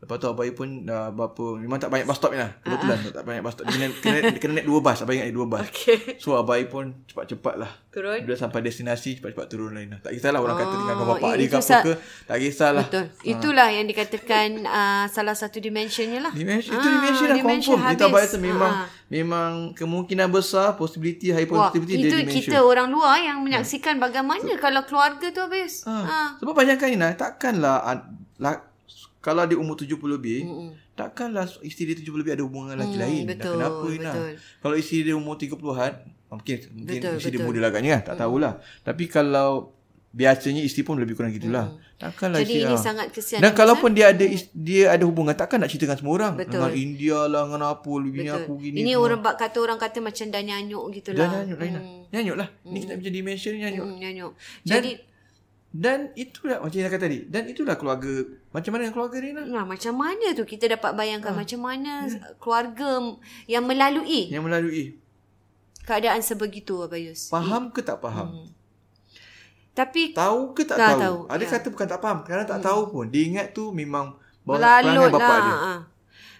Lepas 0.07 0.17
tu 0.17 0.29
Abai 0.29 0.51
pun 0.51 0.69
dah 0.81 1.11
berapa. 1.11 1.59
Memang 1.59 1.77
tak 1.77 1.91
banyak 1.91 2.07
bus 2.07 2.15
stop 2.15 2.31
ni 2.31 2.39
lah. 2.39 2.55
Kebetulan 2.57 2.99
tak 3.11 3.25
banyak 3.25 3.43
bus 3.43 3.53
stop. 3.53 3.65
Dia 3.67 3.75
kena, 3.75 3.89
kena, 3.93 4.19
kena 4.39 4.53
naik 4.55 4.67
dua 4.67 4.79
bus. 4.79 4.99
Abai 4.99 5.15
ingat 5.19 5.35
dua 5.35 5.47
bus. 5.47 5.67
Okey. 5.67 5.99
So 6.17 6.39
Abai 6.39 6.63
pun 6.65 6.85
cepat-cepat 7.05 7.55
lah. 7.57 7.71
Turun. 7.91 8.23
Bila 8.23 8.37
sampai 8.37 8.61
destinasi 8.61 9.19
cepat-cepat 9.19 9.47
turun 9.47 9.73
lain 9.73 9.89
lah. 9.89 9.99
Tak 9.99 10.13
kisahlah 10.13 10.39
orang 10.39 10.55
kata 10.55 10.69
Oh, 10.69 10.77
tinggalkan 10.77 11.07
bapak 11.09 11.31
dia 11.33 11.43
ke 11.43 11.43
itu 11.43 11.57
apa 11.59 11.77
ke. 11.83 11.93
Tak 12.25 12.37
kisahlah. 12.39 12.85
Betul. 12.87 13.05
Itulah 13.25 13.69
yang 13.69 13.87
dikatakan 13.87 14.49
uh, 14.63 15.05
salah 15.09 15.35
satu 15.35 15.59
dimensionnya 15.59 16.21
lah. 16.21 16.31
Dimension, 16.31 16.71
itu 16.71 16.87
Ah, 16.87 16.93
dimension 16.95 17.27
lah 17.27 17.37
dimension 17.37 17.75
confirm. 17.75 17.93
Kita 17.93 18.05
habis. 18.07 18.23
rasa 18.23 18.37
memang 18.39 18.73
Ah. 18.73 18.87
memang 19.07 19.51
kemungkinan 19.73 20.29
besar 20.29 20.77
possibility 20.77 21.29
high 21.29 21.47
Wah, 21.47 21.67
possibility 21.67 21.99
itu 22.01 22.13
dia 22.13 22.23
dimension. 22.23 22.47
kita 22.47 22.59
orang 22.61 22.87
luar 22.87 23.19
yang 23.19 23.41
menyaksikan 23.41 23.97
bagaimana 23.97 24.55
kalau 24.57 24.85
keluarga 24.85 25.27
tu 25.27 25.41
habis. 25.41 25.83
Ha. 25.83 25.95
Ha. 25.97 26.19
Sebab 26.37 26.53
bayangkan 26.53 26.87
Ina, 26.89 27.09
takkanlah 27.13 27.81
an- 27.83 28.07
la, 28.37 28.61
kalau 29.27 29.43
dia 29.43 29.59
umur 29.59 29.75
70 29.75 29.91
lebih, 30.09 30.47
Mm-mm. 30.47 30.71
takkanlah 30.95 31.51
isteri 31.61 31.91
dia 31.91 32.07
70 32.07 32.15
lebih 32.17 32.33
ada 32.33 32.43
hubungan 32.43 32.73
lelaki 32.73 32.95
Hmm, 32.95 33.03
lain. 33.03 33.23
betul, 33.27 33.43
Dah 33.51 33.55
kenapa 33.59 33.87
Ina? 33.91 34.13
betul. 34.15 34.31
Kalau 34.63 34.77
isteri 34.77 35.01
dia 35.03 35.15
umur 35.15 35.35
30-an, 35.35 35.93
mungkin 36.29 36.57
mungkin 36.73 36.95
Betul, 36.97 37.15
isteri 37.17 37.33
dia 37.33 37.41
betul. 37.41 37.49
muda 37.49 37.59
lah 37.59 37.69
agaknya, 37.69 37.97
tak 38.01 38.15
tahulah. 38.17 38.53
Tapi 38.81 39.05
kalau 39.07 39.75
biasanya 40.11 40.63
isteri 40.63 40.81
pun 40.81 40.97
lebih 40.97 41.13
kurang 41.13 41.29
gitulah. 41.31 41.77
Takkanlah 41.97 42.39
Hmm. 42.39 42.45
Jadi 42.45 42.55
isteri 42.55 42.65
ini 42.65 42.73
ah. 42.73 42.81
sangat 42.83 43.07
kesian. 43.11 43.41
Dan 43.43 43.53
kalaupun 43.53 43.91
dia 43.91 44.07
ada 44.11 44.23
is- 44.23 44.49
dia 44.51 44.89
ada 44.91 45.05
hubungan 45.05 45.33
takkan 45.33 45.59
nak 45.59 45.69
ceritakan 45.69 45.97
semua 45.97 46.13
orang. 46.15 46.33
Betul. 46.35 46.57
Dengan 46.57 46.73
India 46.73 47.19
lah 47.27 47.43
dengan 47.45 47.63
apa 47.67 47.93
bini 47.99 48.25
Betul. 48.25 48.37
aku 48.39 48.53
gini. 48.59 48.77
Ini 48.79 48.93
semua. 48.93 49.05
orang 49.05 49.21
bak 49.21 49.35
kata 49.37 49.59
orang 49.59 49.77
kata 49.77 49.99
macam 50.01 50.25
dah 50.27 50.43
nyanyuk 50.43 50.85
gitu 50.95 51.09
Dah 51.11 51.29
nyanyuk 51.35 51.59
lain 51.59 51.73
lah. 51.73 51.85
Nyanyuk 52.11 52.37
lah. 52.37 52.49
Ni 52.65 52.79
kita 52.79 52.93
macam 52.95 53.13
dimension 53.13 53.51
ni 53.51 53.61
nyanyuk. 53.61 53.87
Hmm, 53.87 53.99
nyanyuk. 53.99 54.33
Jadi 54.63 54.91
Dan 54.93 55.16
itulah 56.15 56.59
macam 56.59 56.79
yang 56.79 56.89
kata 56.89 57.03
tadi. 57.03 57.19
Dan 57.27 57.47
itulah 57.47 57.75
keluarga. 57.75 58.25
Macam 58.51 58.71
mana 58.73 58.89
keluarga 58.89 59.19
lah. 59.21 59.45
Nah, 59.45 59.65
macam 59.65 59.93
mana 59.93 60.27
tu 60.33 60.43
kita 60.43 60.69
dapat 60.69 60.95
bayangkan 60.95 61.33
Ah. 61.33 61.39
macam 61.39 61.61
mana 61.61 61.93
Ya. 62.05 62.33
keluarga 62.37 62.91
yang 63.47 63.65
melalui 63.65 64.31
Yang 64.31 64.45
melalui. 64.45 64.85
keadaan 65.83 66.21
sebegitu 66.21 66.81
Abayus. 66.81 67.29
Faham 67.29 67.69
ke 67.69 67.81
tak 67.81 67.99
faham? 67.99 68.47
Tapi 69.71 70.17
Tahu 70.17 70.57
ke 70.57 70.65
tak 70.65 70.77
Tak 70.77 70.89
tahu? 70.89 71.01
tahu, 71.01 71.19
Ada 71.29 71.45
ya. 71.45 71.51
kata 71.53 71.67
bukan 71.69 71.87
tak 71.87 72.01
faham. 72.01 72.19
Kerana 72.25 72.43
tak 72.43 72.61
tahu 72.61 72.81
pun. 72.89 73.05
Dia 73.07 73.23
ingat 73.23 73.47
tu 73.53 73.71
memang 73.71 74.17
bawa 74.41 74.57
melalut 74.57 74.89
perangai 74.89 75.13
bapak 75.13 75.29
lah. 75.29 75.43
dia. 75.43 75.57
Ha. 75.59 75.75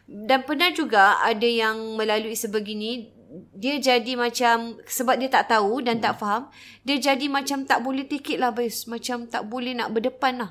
Dan 0.07 0.39
pernah 0.43 0.71
juga 0.71 1.05
ada 1.21 1.45
yang 1.45 1.77
melalui 1.95 2.33
sebegini 2.33 3.11
dia 3.53 3.77
jadi 3.81 4.13
macam 4.17 4.81
sebab 4.85 5.17
dia 5.21 5.29
tak 5.29 5.53
tahu 5.53 5.81
dan 5.85 5.99
Hmm. 5.99 6.05
tak 6.05 6.15
faham 6.21 6.43
dia 6.87 6.97
jadi 7.01 7.27
macam 7.29 7.65
tak 7.65 7.83
boleh 7.83 8.05
take 8.09 8.37
it 8.37 8.39
lah 8.41 8.53
Bayus 8.53 8.87
macam 8.89 9.27
tak 9.29 9.47
boleh 9.47 9.73
nak 9.77 9.93
berdepan 9.93 10.41
lah 10.41 10.51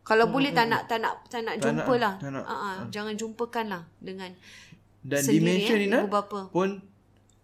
kalau 0.00 0.26
boleh 0.26 0.50
tak 0.50 0.66
nak 0.66 0.90
tak 0.90 0.98
nak 0.98 1.22
tak 1.30 1.46
nak 1.46 1.54
Hmm, 1.56 1.62
Tak 1.62 1.70
nak, 1.70 1.86
jumpa 1.86 1.94
lah 2.00 2.14
tak 2.18 2.30
nak. 2.34 2.44
Ha, 2.44 2.68
jangan 2.90 3.14
jumpakan 3.14 3.64
lah 3.68 3.82
dengan 4.02 4.30
Dan 5.00 5.22
Sendiri, 5.24 5.64
dementia 5.64 5.74
eh, 5.80 6.48
pun 6.52 6.68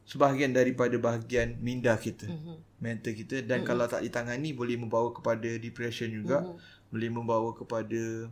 sebahagian 0.06 0.54
daripada 0.54 0.94
bahagian 0.96 1.58
minda 1.58 1.98
kita. 1.98 2.30
Mhm. 2.30 2.56
Mental 2.78 3.12
kita 3.16 3.36
dan 3.42 3.64
kalau 3.64 3.88
tak 3.88 4.04
ditangani 4.04 4.52
boleh 4.52 4.76
membawa 4.78 5.10
kepada 5.10 5.58
depression 5.58 6.12
juga. 6.12 6.44
Mhm. 6.46 6.56
Boleh 6.92 7.10
membawa 7.10 7.50
kepada 7.56 8.30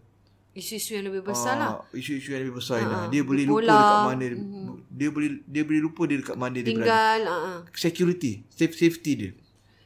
Isu-isu 0.54 0.94
yang 0.94 1.11
lebih 1.11 1.26
besar 1.26 1.58
lah. 1.58 1.70
ah, 1.75 1.82
isu-isu 1.90 2.30
yang 2.30 2.46
lebih 2.46 2.62
besar 2.62 2.78
Ah, 2.78 2.87
Ina. 2.87 2.99
Dia 3.11 3.23
boleh 3.23 3.42
lupa 3.42 3.66
dekat 3.66 4.00
mana 4.06 4.25
dia 4.88 5.08
boleh 5.11 5.28
dia 5.44 5.62
boleh 5.66 5.80
lupa 5.82 6.02
dia 6.06 6.16
dekat 6.23 6.37
mana 6.37 6.54
dia 6.54 6.62
berada. 6.62 6.78
Tinggal. 6.78 7.20
Uh, 7.26 7.58
Security, 7.75 8.32
safe 8.49 8.73
safety 8.73 9.12
dia. 9.14 9.30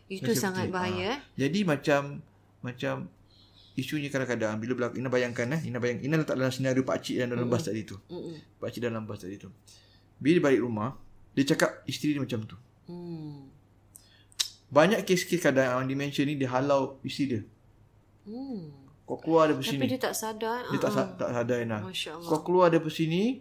itu 0.06 0.25
Safety. 0.25 0.37
sangat 0.37 0.68
bahaya. 0.68 1.00
eh. 1.00 1.10
Ah. 1.10 1.18
Jadi 1.34 1.64
macam 1.64 2.00
macam 2.60 2.94
isunya 3.72 4.08
kadang-kadang 4.08 4.58
bila 4.58 4.72
berlaku 4.75 4.98
Ina 4.98 5.08
bayangkan 5.08 5.46
eh 5.54 5.60
Ina 5.64 5.78
bayang 5.78 6.02
Ina 6.02 6.20
letak 6.20 6.37
dalam 6.37 6.50
senario 6.50 6.82
pak 6.82 7.00
cik 7.00 7.16
dan 7.16 7.32
dalam 7.32 7.48
bas 7.48 7.64
tadi 7.64 7.82
tu. 7.82 7.96
Mm-mm. 8.08 8.37
Pak 8.56 8.68
cik 8.68 8.82
dalam 8.84 9.04
bas 9.04 9.18
tadi 9.18 9.40
tu. 9.40 9.48
Bila 10.18 10.32
dia 10.34 10.44
balik 10.44 10.60
rumah, 10.60 10.98
dia 11.32 11.46
cakap 11.46 11.80
isteri 11.84 12.12
dia 12.12 12.20
macam 12.20 12.44
tu. 12.44 12.56
Hmm. 12.84 13.48
Banyak 14.68 15.00
kes-kes 15.00 15.40
kadang 15.40 15.72
orang 15.72 15.88
dementia 15.88 16.26
ni 16.26 16.37
dia 16.37 16.50
halau 16.50 17.00
isteri 17.00 17.25
dia. 17.32 17.40
Hmm. 18.26 18.88
Kau 19.08 19.16
keluar 19.16 19.48
dari 19.48 19.56
Tapi 19.56 19.72
sini. 19.72 19.88
dia 19.88 19.96
tak 19.98 20.12
sadar. 20.12 20.68
Dia 20.68 20.78
tak, 20.78 20.90
ah, 20.90 20.94
sa- 20.94 21.14
tak 21.16 21.30
sadar 21.32 21.58
Ina. 21.58 21.78
Kau 22.20 22.40
keluar 22.42 22.68
dari 22.68 22.84
sini, 22.88 23.40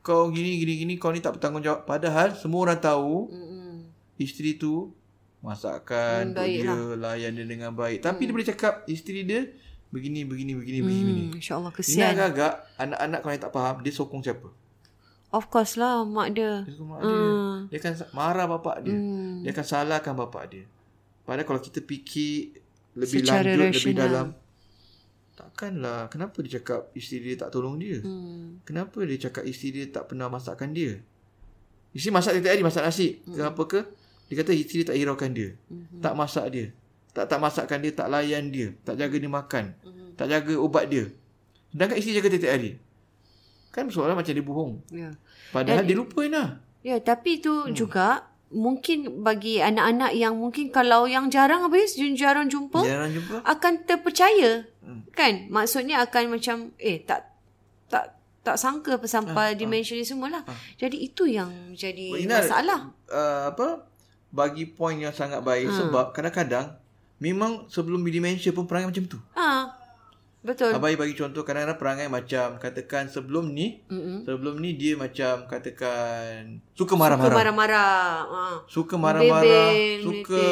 kau 0.00 0.30
gini 0.30 0.56
gini 0.56 0.72
gini 0.78 0.94
kau 0.94 1.10
ni 1.10 1.18
tak 1.18 1.34
bertanggungjawab. 1.34 1.82
Padahal 1.82 2.32
semua 2.32 2.62
orang 2.62 2.78
tahu 2.78 3.26
Mm-mm. 3.28 3.90
isteri 4.16 4.54
tu 4.54 4.94
masakkan 5.42 6.22
Hmm, 6.22 6.28
untuk 6.30 6.38
baik 6.40 6.54
dia, 6.56 6.74
layan 6.96 7.30
dia 7.34 7.44
dengan 7.44 7.70
baik. 7.72 7.98
Tapi 8.00 8.20
dia 8.20 8.32
boleh 8.32 8.46
cakap 8.46 8.86
isteri 8.86 9.20
dia 9.22 9.42
begini 9.90 10.22
begini 10.22 10.54
begini 10.54 10.78
begini. 10.80 11.12
Hmm, 11.24 11.34
Masya 11.34 11.52
Allah 11.52 11.68
Ina 11.68 11.76
kesian. 11.76 12.08
agak-agak 12.08 12.52
anak-anak 12.78 13.18
kalau 13.20 13.32
yang 13.32 13.42
tak 13.42 13.52
faham 13.52 13.76
dia 13.80 13.92
sokong 13.92 14.22
siapa? 14.22 14.48
Of 15.30 15.48
course 15.48 15.74
lah 15.74 16.04
mak 16.04 16.30
dia. 16.32 16.62
Dia 16.62 16.72
sokong 16.72 16.88
mak 16.88 17.00
dia. 17.00 17.10
Hmm. 17.12 17.56
Dia 17.66 17.78
akan 17.80 17.92
marah 18.12 18.46
bapak 18.48 18.76
dia. 18.80 18.92
Hmm. 18.92 19.42
Dia 19.42 19.50
akan 19.50 19.66
salahkan 19.66 20.14
bapak 20.14 20.44
dia. 20.48 20.64
Padahal 21.22 21.42
kalau 21.44 21.60
kita 21.60 21.80
fikir 21.80 22.62
lebih 22.92 23.18
Secara 23.20 23.42
lanjut, 23.42 23.58
lebih 23.58 23.74
rasional. 23.74 23.98
dalam 24.00 24.26
takkanlah 25.34 26.08
kenapa 26.12 26.38
dia 26.44 26.60
cakap 26.60 26.92
isteri 26.92 27.32
dia 27.32 27.46
tak 27.46 27.54
tolong 27.56 27.80
dia? 27.80 28.00
Hmm. 28.04 28.60
Kenapa 28.68 29.02
dia 29.04 29.18
cakap 29.18 29.44
isteri 29.48 29.82
dia 29.82 29.84
tak 29.88 30.12
pernah 30.12 30.28
masakkan 30.28 30.70
dia? 30.70 31.00
Isteri 31.92 32.12
masak 32.12 32.32
tiap 32.40 32.52
hari 32.52 32.64
masak 32.64 32.84
nasi. 32.88 33.20
Kenapa 33.24 33.62
ke? 33.68 33.80
Dia 34.32 34.34
kata 34.40 34.52
isteri 34.56 34.80
tak 34.88 34.96
hiraukan 34.96 35.30
dia. 35.36 35.52
Mhm. 35.68 36.00
Tak 36.00 36.12
masak 36.16 36.46
dia. 36.48 36.66
Tak 37.12 37.28
tak 37.28 37.38
masakkan 37.44 37.76
dia, 37.84 37.92
tak 37.92 38.08
layan 38.08 38.48
dia, 38.48 38.72
tak 38.88 38.96
jaga 38.96 39.12
dia 39.20 39.28
makan, 39.28 39.76
Mhm. 39.84 40.16
tak 40.16 40.32
jaga 40.32 40.54
ubat 40.56 40.88
dia. 40.88 41.12
Sedangkan 41.68 41.96
isteri 42.00 42.16
jaga 42.16 42.28
tiap 42.32 42.52
hari. 42.56 42.72
Kan 43.68 43.92
soalan 43.92 44.16
macam 44.16 44.32
dia 44.32 44.44
bohong. 44.44 44.80
Ya. 44.88 45.12
Padahal 45.52 45.84
dia 45.84 45.96
lupa 45.96 46.24
Ina. 46.24 46.60
Ya, 46.80 46.96
tapi 47.00 47.44
tu 47.44 47.52
hmm. 47.52 47.76
juga 47.76 48.31
mungkin 48.52 49.20
bagi 49.20 49.58
anak-anak 49.58 50.12
yang 50.12 50.36
mungkin 50.36 50.68
kalau 50.68 51.04
yang 51.04 51.26
jarang 51.26 51.64
habis, 51.64 51.96
jarang 52.14 52.46
jumpa, 52.46 52.80
Jarang 52.80 53.10
jumpa. 53.10 53.40
akan 53.42 53.72
terpercaya. 53.82 54.68
Hmm. 54.80 55.02
Kan? 55.10 55.48
Maksudnya 55.48 56.00
akan 56.00 56.30
macam 56.30 56.56
eh 56.76 57.00
tak 57.00 57.32
tak 57.88 58.12
tak 58.42 58.56
sangka 58.56 58.96
apa 58.96 59.06
sampai 59.06 59.52
Ah, 59.52 59.56
dimension 59.56 59.94
ni 59.94 60.02
semualah. 60.02 60.42
Jadi 60.74 60.98
itu 61.00 61.24
yang 61.24 61.48
jadi 61.72 62.20
Ina, 62.20 62.38
masalah. 62.38 62.80
Uh, 63.06 63.48
apa? 63.48 63.86
Bagi 64.28 64.64
poin 64.66 64.96
yang 64.96 65.12
sangat 65.12 65.40
baik 65.40 65.68
Hmm. 65.68 65.88
sebab 65.88 66.10
kadang-kadang 66.10 66.74
memang 67.16 67.68
sebelum 67.68 68.02
dementia 68.02 68.50
pun 68.50 68.66
perangai 68.66 68.90
macam 68.90 69.04
tu. 69.06 69.18
Betul. 70.42 70.74
Abai 70.74 70.98
bagi 70.98 71.14
contoh 71.14 71.46
kadang-kadang 71.46 71.78
perangai 71.78 72.10
macam 72.10 72.58
katakan 72.58 73.06
sebelum 73.06 73.54
ni 73.54 73.78
Mm-mm. 73.86 74.26
Sebelum 74.26 74.58
ni 74.58 74.74
dia 74.74 74.98
macam 74.98 75.46
katakan 75.46 76.58
suka 76.74 76.92
Suka 76.92 76.94
marah-marah. 76.98 77.38
marah-marah. 77.38 78.02
Ha. 78.26 78.42
Suka 78.66 78.94
marah-marah, 78.98 79.70
Bebel, 79.70 80.02
suka 80.02 80.42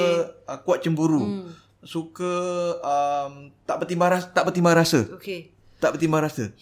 uh, 0.47 0.59
kuat 0.63 0.79
cemburu. 0.81 1.19
Hmm. 1.21 1.51
Suka 1.83 2.33
um, 2.79 3.51
tak 3.65 3.83
bertimbang 3.83 4.15
rasa, 4.15 4.31
tak 4.31 4.47
bertimbang 4.47 4.79
rasa. 4.79 5.11
Okey. 5.11 5.51
Tak 5.83 5.99
bertimbang 5.99 6.23
rasa. 6.23 6.55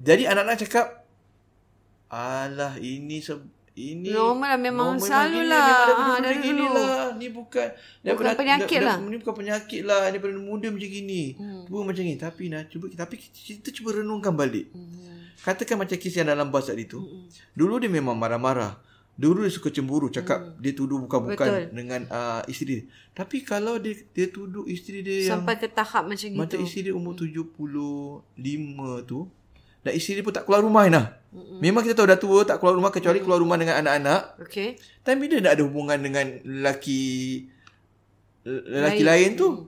Jadi 0.00 0.24
anak-anak 0.24 0.64
cakap 0.64 1.04
alah 2.08 2.80
ini 2.80 3.20
se- 3.20 3.44
ini 3.78 4.10
Normal 4.10 4.50
lah, 4.50 4.58
memang 4.58 4.88
normal 4.94 5.06
selalu 5.06 5.38
gini, 5.38 5.48
lah. 5.48 5.62
memang 5.62 5.78
daripada 5.78 5.94
Ah, 5.94 6.08
dulu 6.10 6.18
dari 6.20 6.38
gini 6.42 6.58
dulu. 6.58 6.74
lah. 6.74 7.06
Ni 7.14 7.26
bukan 7.30 7.66
Bukan 8.02 8.34
penyakit 8.34 8.80
lah. 8.82 8.96
Ni 8.98 9.16
bukan 9.16 9.34
penyakit 9.36 9.80
lah. 9.82 10.02
Daripada 10.08 10.32
muda 10.34 10.66
macam 10.68 10.90
gini. 10.90 11.22
Hmm. 11.34 11.62
Bukan 11.64 11.84
macam 11.86 12.02
ni. 12.02 12.14
Tapi 12.14 12.42
nak 12.48 12.62
cuba 12.66 12.84
tapi 12.90 13.14
kita 13.22 13.68
cuba 13.70 13.88
renungkan 13.94 14.34
balik. 14.34 14.66
Hmm. 14.74 15.30
Katakan 15.38 15.78
macam 15.78 15.94
kes 15.94 16.14
yang 16.14 16.26
dalam 16.26 16.50
bas 16.50 16.66
tadi 16.66 16.84
tu. 16.84 16.98
Hmm. 16.98 17.30
Dulu 17.54 17.78
dia 17.78 17.88
memang 17.88 18.18
marah-marah. 18.18 18.74
Dulu 19.14 19.42
dia 19.42 19.50
suka 19.50 19.70
cemburu 19.70 20.06
cakap 20.08 20.54
dia 20.62 20.70
tuduh 20.70 21.02
bukan-bukan 21.02 21.46
Betul. 21.66 21.74
dengan 21.74 22.06
uh, 22.06 22.38
isteri 22.46 22.66
dia. 22.70 22.82
Tapi 23.14 23.42
kalau 23.42 23.74
dia 23.78 23.98
dia 24.10 24.30
tuduh 24.30 24.62
isteri 24.66 25.02
dia 25.02 25.26
yang 25.26 25.42
Sampai 25.42 25.58
ke 25.58 25.66
tahap 25.66 26.06
macam 26.06 26.22
gitu. 26.22 26.38
macam 26.38 26.58
isteri 26.62 26.82
dia 26.86 26.94
umur 26.94 27.18
75 27.18 28.22
tu 29.06 29.26
dan 29.88 29.94
isteri 29.94 30.20
dia 30.20 30.22
pun 30.22 30.30
tak 30.30 30.44
keluar 30.44 30.60
rumah 30.60 30.84
Ina. 30.84 31.02
Mm-mm. 31.28 31.58
Memang 31.58 31.80
kita 31.80 31.92
tahu 31.94 32.06
dah 32.06 32.16
tua 32.16 32.40
tak 32.42 32.56
keluar 32.56 32.76
rumah 32.76 32.88
kecuali 32.88 33.18
keluar 33.18 33.40
rumah 33.40 33.56
dengan 33.56 33.80
anak-anak. 33.80 34.36
Okey. 34.40 34.76
Tapi 35.00 35.22
dia 35.24 35.40
tak 35.40 35.56
ada 35.56 35.62
hubungan 35.64 35.96
dengan 35.96 36.24
lelaki 36.42 37.44
lelaki 38.44 39.02
lain, 39.02 39.30
tu. 39.34 39.48
Hmm. 39.48 39.66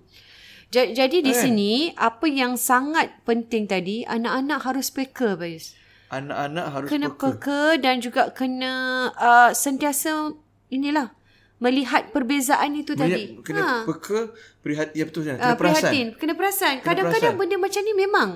Ja- 0.70 0.88
Jadi 0.88 1.20
di 1.20 1.32
Kan? 1.32 1.40
sini 1.42 1.72
apa 1.92 2.24
yang 2.24 2.54
sangat 2.54 3.10
penting 3.24 3.66
tadi 3.66 4.06
anak-anak 4.06 4.60
harus 4.62 4.88
peka 4.88 5.34
Bayus. 5.34 5.74
Anak-anak 6.08 6.66
harus 6.70 6.88
Kena 6.88 7.08
peka. 7.10 7.26
peka 7.34 7.62
dan 7.76 7.98
juga 7.98 8.30
kena 8.30 8.72
uh, 9.12 9.50
sentiasa 9.50 10.30
inilah 10.68 11.10
melihat 11.58 12.08
perbezaan 12.10 12.72
itu 12.72 12.94
tadi. 12.94 13.36
Kena, 13.42 13.44
kena 13.44 13.62
Ha. 13.62 13.74
peka, 13.84 14.20
perhatian 14.58 14.96
ya 14.96 15.04
betul 15.04 15.22
Kena 15.22 15.36
Ah, 15.36 15.54
perasan. 15.54 15.90
prihatin, 15.92 16.06
kena 16.16 16.32
perasan. 16.32 16.74
Kena 16.78 16.86
Kadang-kadang 16.86 17.34
perasan. 17.34 17.40
benda 17.52 17.56
macam 17.58 17.82
ni 17.82 17.92
memang 17.94 18.28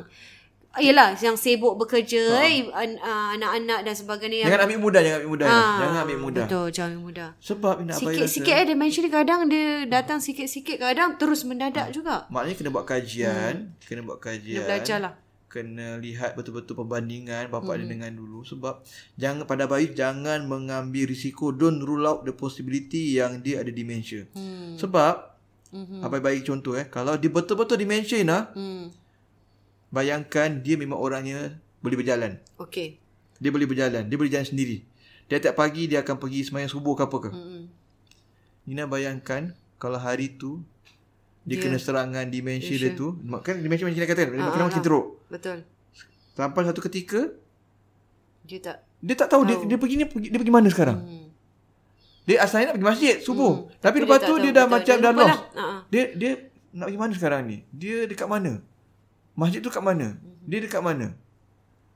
Yelah 0.77 1.15
yang 1.15 1.35
sibuk 1.35 1.77
bekerja 1.77 2.19
Ha. 2.35 2.43
eh, 2.43 2.67
an- 2.69 2.99
ah, 2.99 3.31
anak-anak 3.33 3.81
dan 3.83 3.95
sebagainya 3.95 4.37
yang 4.41 4.49
Jangan 4.49 4.67
ambil 4.67 4.81
mudah, 4.81 5.01
jangan 5.01 5.17
ambil 5.17 5.31
mudah. 5.31 5.47
Ah, 5.47 5.77
jangan 5.77 5.99
ambil 6.03 6.19
mudah. 6.21 6.45
Betul, 6.45 6.67
jangan 6.69 6.89
ambil 6.91 7.03
mudah. 7.05 7.29
Sebab 7.39 7.75
Abai 7.77 7.95
Sikit-sikit 7.95 8.53
eh 8.53 8.67
dementia 8.67 9.01
ni 9.01 9.09
kadang 9.09 9.41
dia 9.47 9.67
datang 9.85 10.19
sikit-sikit 10.19 10.77
kadang 10.77 11.15
terus 11.15 11.41
mendadak 11.43 11.91
juga. 11.91 12.27
Maknanya 12.29 12.57
kena 12.57 12.71
buat 12.71 12.85
kajian, 12.85 13.55
kena 13.81 14.01
buat 14.03 14.19
Kena 14.19 14.35
kajian. 14.35 14.65
belajar 14.65 14.99
lah. 15.01 15.15
Kena 15.47 15.89
lihat 15.97 16.35
betul-betul 16.35 16.75
perbandingan 16.75 17.47
bapak 17.47 17.79
dia 17.79 17.87
dengan 17.89 18.11
dulu 18.11 18.43
sebab 18.43 18.83
jangan 19.15 19.45
pada 19.45 19.65
bayi 19.65 19.87
jangan 19.89 20.43
mengambil 20.43 21.07
risiko 21.07 21.49
don't 21.49 21.79
rule 21.79 22.03
out 22.03 22.23
the 22.23 22.35
possibility 22.35 23.15
yang 23.15 23.39
dia 23.39 23.63
ada 23.63 23.71
dementia. 23.71 24.27
Hmm. 24.33 24.75
Sebab 24.75 25.31
Mhm. 25.71 26.03
apa 26.03 26.19
bagi 26.19 26.43
contoh 26.43 26.75
eh 26.75 26.85
kalau 26.85 27.15
dia 27.15 27.27
betul-betul 27.29 27.75
dementia 27.77 28.19
nah 28.21 28.51
Hmm. 28.51 28.91
Bayangkan 29.95 30.59
dia 30.59 30.75
memang 30.75 30.99
orangnya 30.99 31.55
boleh 31.79 31.95
berjalan. 31.97 32.43
Okey. 32.59 32.99
Dia 33.39 33.51
boleh 33.51 33.65
berjalan, 33.65 34.03
dia 34.03 34.17
boleh 34.17 34.29
jalan 34.29 34.45
sendiri. 34.45 34.83
Dia 35.25 35.39
tiap 35.39 35.55
pagi 35.55 35.87
dia 35.87 36.03
akan 36.03 36.19
pergi 36.19 36.43
semayang 36.43 36.69
subuh 36.69 36.93
ke 36.93 37.03
apa 37.03 37.17
ke. 37.21 37.31
Hmm. 37.31 37.71
Nina 38.65 38.85
bayangkan 38.85 39.53
kalau 39.77 39.97
hari 39.97 40.35
tu 40.35 40.65
dia, 41.43 41.55
Dia- 41.55 41.63
kena 41.63 41.77
serangan 41.77 42.25
dementia 42.25 42.73
dia 42.73 42.93
tu. 42.93 43.15
Kan 43.43 43.61
dementia 43.61 43.85
macam 43.85 43.95
kita 43.95 44.09
kata 44.09 44.21
kan, 44.23 44.33
dia 44.33 44.43
Ah, 44.43 44.51
kena 44.51 44.63
ah, 44.63 44.69
makin 44.69 44.81
ah. 44.81 44.85
teruk. 44.85 45.07
Betul. 45.29 45.59
Sampai 46.33 46.61
satu 46.65 46.81
ketika 46.83 47.21
Dia 48.43 48.59
tak 48.61 48.77
dia 48.99 49.15
tak 49.15 49.29
tahu, 49.31 49.45
dia, 49.45 49.55
Tahu. 49.55 49.65
dia 49.67 49.77
pergi 49.77 49.95
ni 49.95 50.05
pergi- 50.05 50.29
dia 50.29 50.39
pergi 50.39 50.55
mana 50.55 50.69
sekarang. 50.69 50.99
hmm. 50.99 51.27
Dia 52.25 52.37
asalnya 52.41 52.67
nak 52.67 52.75
pergi 52.75 52.89
masjid 52.89 53.15
subuh. 53.19 53.53
Hmm. 53.55 53.65
Tapi 53.75 53.85
Tapi 53.85 53.97
lepas 54.01 54.19
dia 54.19 54.25
tu 54.25 54.35
dia 54.39 54.51
dah 54.51 54.65
betul. 54.65 54.75
macam 54.75 54.95
Dia 54.95 55.05
dah 55.05 55.13
lost. 55.13 55.29
lah. 55.29 55.41
Ha. 55.55 55.65
Dia 55.87 56.03
dia 56.15 56.31
nak 56.73 56.85
pergi 56.89 56.99
mana 56.99 57.13
sekarang 57.13 57.41
ni? 57.45 57.57
Dia 57.71 57.97
dekat 58.05 58.25
mana? 58.27 58.53
Masjid 59.35 59.59
tu 59.59 59.69
kat 59.69 59.83
mana? 59.83 60.15
Dia 60.43 60.59
dekat 60.61 60.79
mana? 60.79 61.15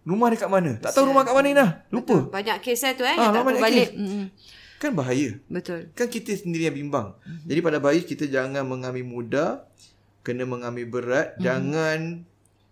Rumah 0.02 0.28
dekat 0.30 0.49
mana? 0.49 0.73
Tak 0.78 0.90
tahu 0.90 1.04
rumah 1.07 1.23
kat 1.23 1.33
mana 1.33 1.47
Ina. 1.49 1.66
Betul. 1.87 2.26
Lupa. 2.26 2.35
Banyak 2.35 2.57
kes 2.59 2.80
lah 2.80 2.92
tu 2.92 3.02
eh 3.02 3.12
yang 3.12 3.30
tak 3.30 3.45
banyak 3.45 3.47
berbalik. 3.54 3.88
kes. 3.88 4.00
Kan 4.78 4.90
bahaya. 4.95 5.28
Betul. 5.47 5.80
Kan 5.92 6.07
kita 6.07 6.33
sendiri 6.33 6.66
yang 6.66 6.76
bimbang. 6.76 7.12
Jadi 7.45 7.61
pada 7.61 7.78
bayi 7.78 8.02
kita 8.02 8.25
jangan 8.25 8.62
mengambil 8.62 9.04
mudah, 9.04 9.50
kena 10.23 10.42
mengambil 10.42 10.87
berat, 10.88 11.35
jangan 11.37 12.23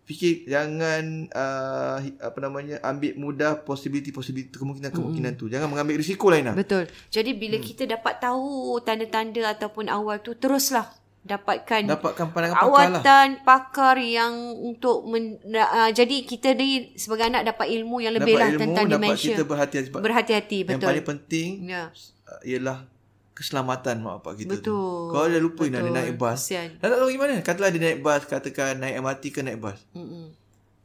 fikir 0.03 0.47
jangan 0.47 1.27
uh, 1.31 1.99
apa 2.23 2.39
namanya 2.39 2.79
ambil 2.81 3.11
mudah 3.17 3.59
possibility 3.59 4.15
possibility 4.15 4.55
kemungkinan-kemungkinan 4.55 5.35
tu. 5.35 5.51
Jangan 5.51 5.67
mengambil 5.67 5.99
risiko 5.99 6.31
lain 6.31 6.47
lah. 6.47 6.55
Betul. 6.55 6.87
Jadi 7.11 7.35
bila 7.35 7.59
Hmm. 7.59 7.67
kita 7.67 7.85
dapat 7.85 8.15
tahu 8.17 8.47
tanda-tanda 8.81 9.51
ataupun 9.51 9.91
awal 9.91 10.19
tu 10.21 10.33
teruslah 10.33 10.87
dapatkan 11.27 11.81
Dapatkan 11.85 12.27
pandangan 12.31 12.57
pakar 12.57 12.89
lah. 12.89 13.03
pakar 13.43 13.97
yang 13.99 14.33
untuk 14.57 15.03
men, 15.05 15.37
uh, 15.45 15.91
jadi 15.91 16.23
kita 16.23 16.55
ni 16.55 16.95
sebagai 16.95 17.27
anak 17.27 17.43
dapat 17.45 17.67
ilmu 17.69 17.99
yang 17.99 18.15
lebih 18.15 18.33
dapat 18.33 18.41
lah 18.41 18.49
ilmu, 18.49 18.63
tentang 18.63 18.85
dapat 18.87 19.03
dementia. 19.13 19.29
kita 19.29 19.43
berhati-hati 19.43 19.91
Berhati-hati 19.93 20.59
yang 20.61 20.69
betul. 20.73 20.89
paling 20.89 21.07
penting 21.07 21.49
Ya. 21.67 21.91
uh, 22.25 22.41
ialah 22.43 22.79
keselamatan 23.33 24.01
mak 24.01 24.23
bapak 24.23 24.33
kita 24.41 24.57
tu. 24.57 24.73
Betul. 24.73 25.13
Kalau 25.13 25.27
dia 25.29 25.41
lupa 25.41 25.63
nak 25.67 25.81
dia 25.83 25.93
naik 25.93 26.15
bas. 26.17 26.39
Kesian. 26.41 26.69
Dah 26.79 26.89
tak 26.89 26.99
tahu 26.99 27.11
gimana. 27.11 27.33
Katalah 27.39 27.69
dia 27.69 27.83
naik 27.83 28.01
bas, 28.01 28.23
katakan 28.25 28.81
naik 28.81 28.97
MRT 28.97 29.25
ke 29.29 29.41
naik 29.43 29.61
bas. 29.61 29.77
Mm-mm. 29.93 30.33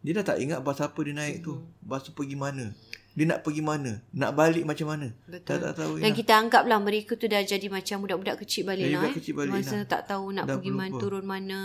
Dia 0.02 0.12
dah 0.18 0.26
tak 0.26 0.38
ingat 0.38 0.60
bas 0.60 0.76
apa 0.78 1.00
dia 1.00 1.14
naik 1.14 1.40
tu. 1.42 1.64
Bas 1.80 2.02
tu 2.02 2.12
pergi 2.12 2.36
mana. 2.36 2.76
Dia 3.12 3.25
nak 3.25 3.39
pergi 3.41 3.60
mana, 3.60 4.00
nak 4.12 4.32
balik 4.32 4.63
macam 4.63 4.88
mana. 4.88 5.12
Betul. 5.25 5.44
Tak 5.46 5.58
tak 5.62 5.74
tahu. 5.75 5.94
Dan 6.00 6.10
Ina. 6.10 6.15
kita 6.15 6.32
anggaplah 6.34 6.80
mereka 6.80 7.12
tu 7.13 7.27
dah 7.27 7.44
jadi 7.44 7.68
macam 7.68 7.98
budak-budak 8.01 8.36
kecil 8.39 8.63
balik 8.63 8.88
Jadi 8.88 8.96
lah. 8.96 9.03
eh. 9.03 9.13
kecil 9.13 9.34
balik 9.36 9.51
Masa 9.51 9.75
lah. 9.75 9.84
tak 9.86 10.01
tahu 10.08 10.25
nak 10.32 10.46
Dah 10.46 10.56
pergi 10.56 10.72
mana, 10.72 10.96
turun 10.96 11.25
mana. 11.25 11.62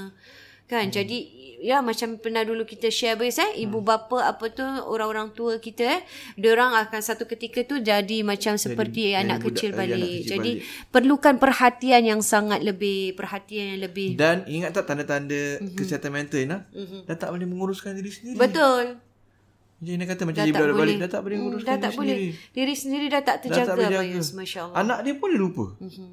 Kan? 0.67 0.91
Hmm. 0.91 0.93
Jadi 0.93 1.19
ya 1.57 1.79
macam 1.79 2.19
pernah 2.19 2.43
dulu 2.43 2.63
kita 2.63 2.91
share 2.91 3.15
base 3.15 3.39
eh 3.39 3.63
ibu 3.63 3.79
Hmm. 3.79 3.87
bapa 3.87 4.27
apa 4.27 4.51
tu 4.51 4.61
orang-orang 4.61 5.31
tua 5.31 5.57
kita 5.57 5.87
eh 5.89 6.03
orang 6.45 6.75
akan 6.77 7.01
satu 7.01 7.25
ketika 7.25 7.63
tu 7.63 7.79
jadi 7.79 8.21
macam 8.21 8.59
seperti 8.59 9.09
jadi 9.09 9.23
anak 9.23 9.41
budak- 9.41 9.47
kecil 9.55 9.71
jadi 9.71 9.79
balik. 9.79 9.95
anak 9.97 10.11
kecil 10.11 10.27
jadi 10.29 10.51
balik. 10.53 10.91
perlukan 10.91 11.35
perhatian 11.39 12.03
yang 12.05 12.21
sangat 12.21 12.61
lebih, 12.61 13.15
perhatian 13.15 13.65
yang 13.73 13.81
lebih. 13.81 14.19
Dan 14.19 14.43
ingat 14.45 14.75
tak 14.75 14.85
tanda-tanda 14.85 15.63
mm-hmm. 15.63 15.79
kesihatan 15.79 16.11
mental 16.11 16.39
Ina? 16.41 16.59
Mhm. 16.67 16.77
Mm-hmm. 16.77 17.01
Dah 17.07 17.17
tak 17.17 17.29
boleh 17.31 17.47
menguruskan 17.47 17.95
diri 17.95 18.11
sendiri. 18.11 18.35
Betul. 18.37 18.99
Macam 19.77 19.93
Ina 19.93 20.05
kata 20.07 20.23
macam 20.23 20.35
Dah 20.35 20.47
dia 20.47 20.53
tak 20.53 20.63
balik, 20.63 20.75
boleh. 20.75 20.97
dah 20.97 21.11
tak 21.11 21.21
boleh 21.21 21.35
Hmm, 21.35 21.45
menguruskan 21.45 21.67
dah 21.67 21.75
diri 21.75 21.83
tak 21.83 21.93
boleh. 21.93 22.17
sendiri. 22.17 22.29
Diri 22.51 22.75
sendiri 22.75 23.07
dah 23.07 23.15
tak 23.15 23.25
Dah 23.25 23.33
tak 23.37 23.43
terjaga 23.45 23.71
boleh 23.71 23.87
jaga. 23.87 24.01
Bayus, 24.03 24.29
masya-Allah. 24.33 24.77
Anak 24.79 24.99
dia 25.01 25.15
pun 25.15 25.29
dia 25.29 25.39
lupa. 25.39 25.67
Mhm. 25.79 26.09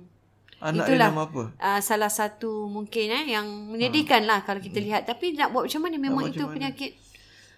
Anak 0.62 0.86
Itulah 0.86 0.96
dia 0.98 1.12
nama 1.12 1.24
apa? 1.25 1.43
uh, 1.53 1.82
salah 1.82 2.08
satu 2.10 2.51
mungkin 2.67 3.08
eh 3.10 3.25
yang 3.29 3.43
menyedihkan 3.67 4.24
lah 4.24 4.39
kalau 4.41 4.60
kita 4.60 4.79
lihat 4.79 5.03
tapi 5.03 5.32
nak 5.34 5.51
buat 5.51 5.63
macam 5.65 5.82
mana 5.82 5.96
memang 5.98 6.22
buat 6.22 6.32
itu 6.32 6.46
penyakit 6.46 6.91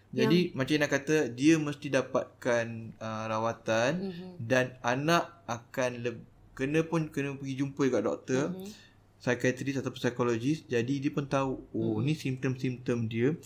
Jadi 0.10 0.40
macam 0.52 0.74
Ina 0.74 0.88
kata 0.88 1.16
dia 1.30 1.54
mesti 1.56 1.88
dapatkan 1.88 2.66
uh, 2.98 3.26
rawatan 3.28 3.92
Mhm. 3.94 4.06
mm-hmm. 4.08 4.32
dan 4.42 4.66
anak 4.82 5.28
akan 5.46 5.92
le- 6.00 6.26
kena 6.52 6.82
pun 6.82 7.06
kena 7.08 7.36
pergi 7.36 7.56
jumpa 7.56 7.82
dekat 7.84 8.04
doktor 8.04 8.44
Mhm. 8.48 8.58
mm-hmm. 8.64 8.84
psikiatris 9.18 9.76
atau 9.78 9.92
psikologis 9.92 10.58
jadi 10.66 10.94
dia 10.96 11.12
pun 11.12 11.26
tahu 11.26 11.52
oh 11.70 11.96
Mhm. 11.96 12.02
ni 12.02 12.14
simptom-simptom 12.16 13.06
dia 13.06 13.38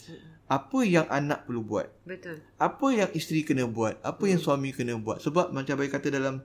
apa 0.50 0.80
yang 0.82 1.06
anak 1.08 1.46
perlu 1.46 1.62
buat? 1.62 1.88
Betul. 2.04 2.42
Apa 2.58 2.90
yang 2.90 3.10
isteri 3.14 3.46
kena 3.46 3.70
buat? 3.70 4.02
Apa 4.02 4.26
yang 4.26 4.42
Hmm. 4.42 4.50
suami 4.50 4.74
kena 4.74 4.98
buat? 4.98 5.22
Sebab 5.22 5.54
macam 5.54 5.78
baik 5.78 5.94
kata 5.94 6.10
dalam 6.10 6.42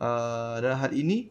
uh, 0.00 0.56
dalam 0.56 0.80
hal 0.80 0.96
ini 0.96 1.28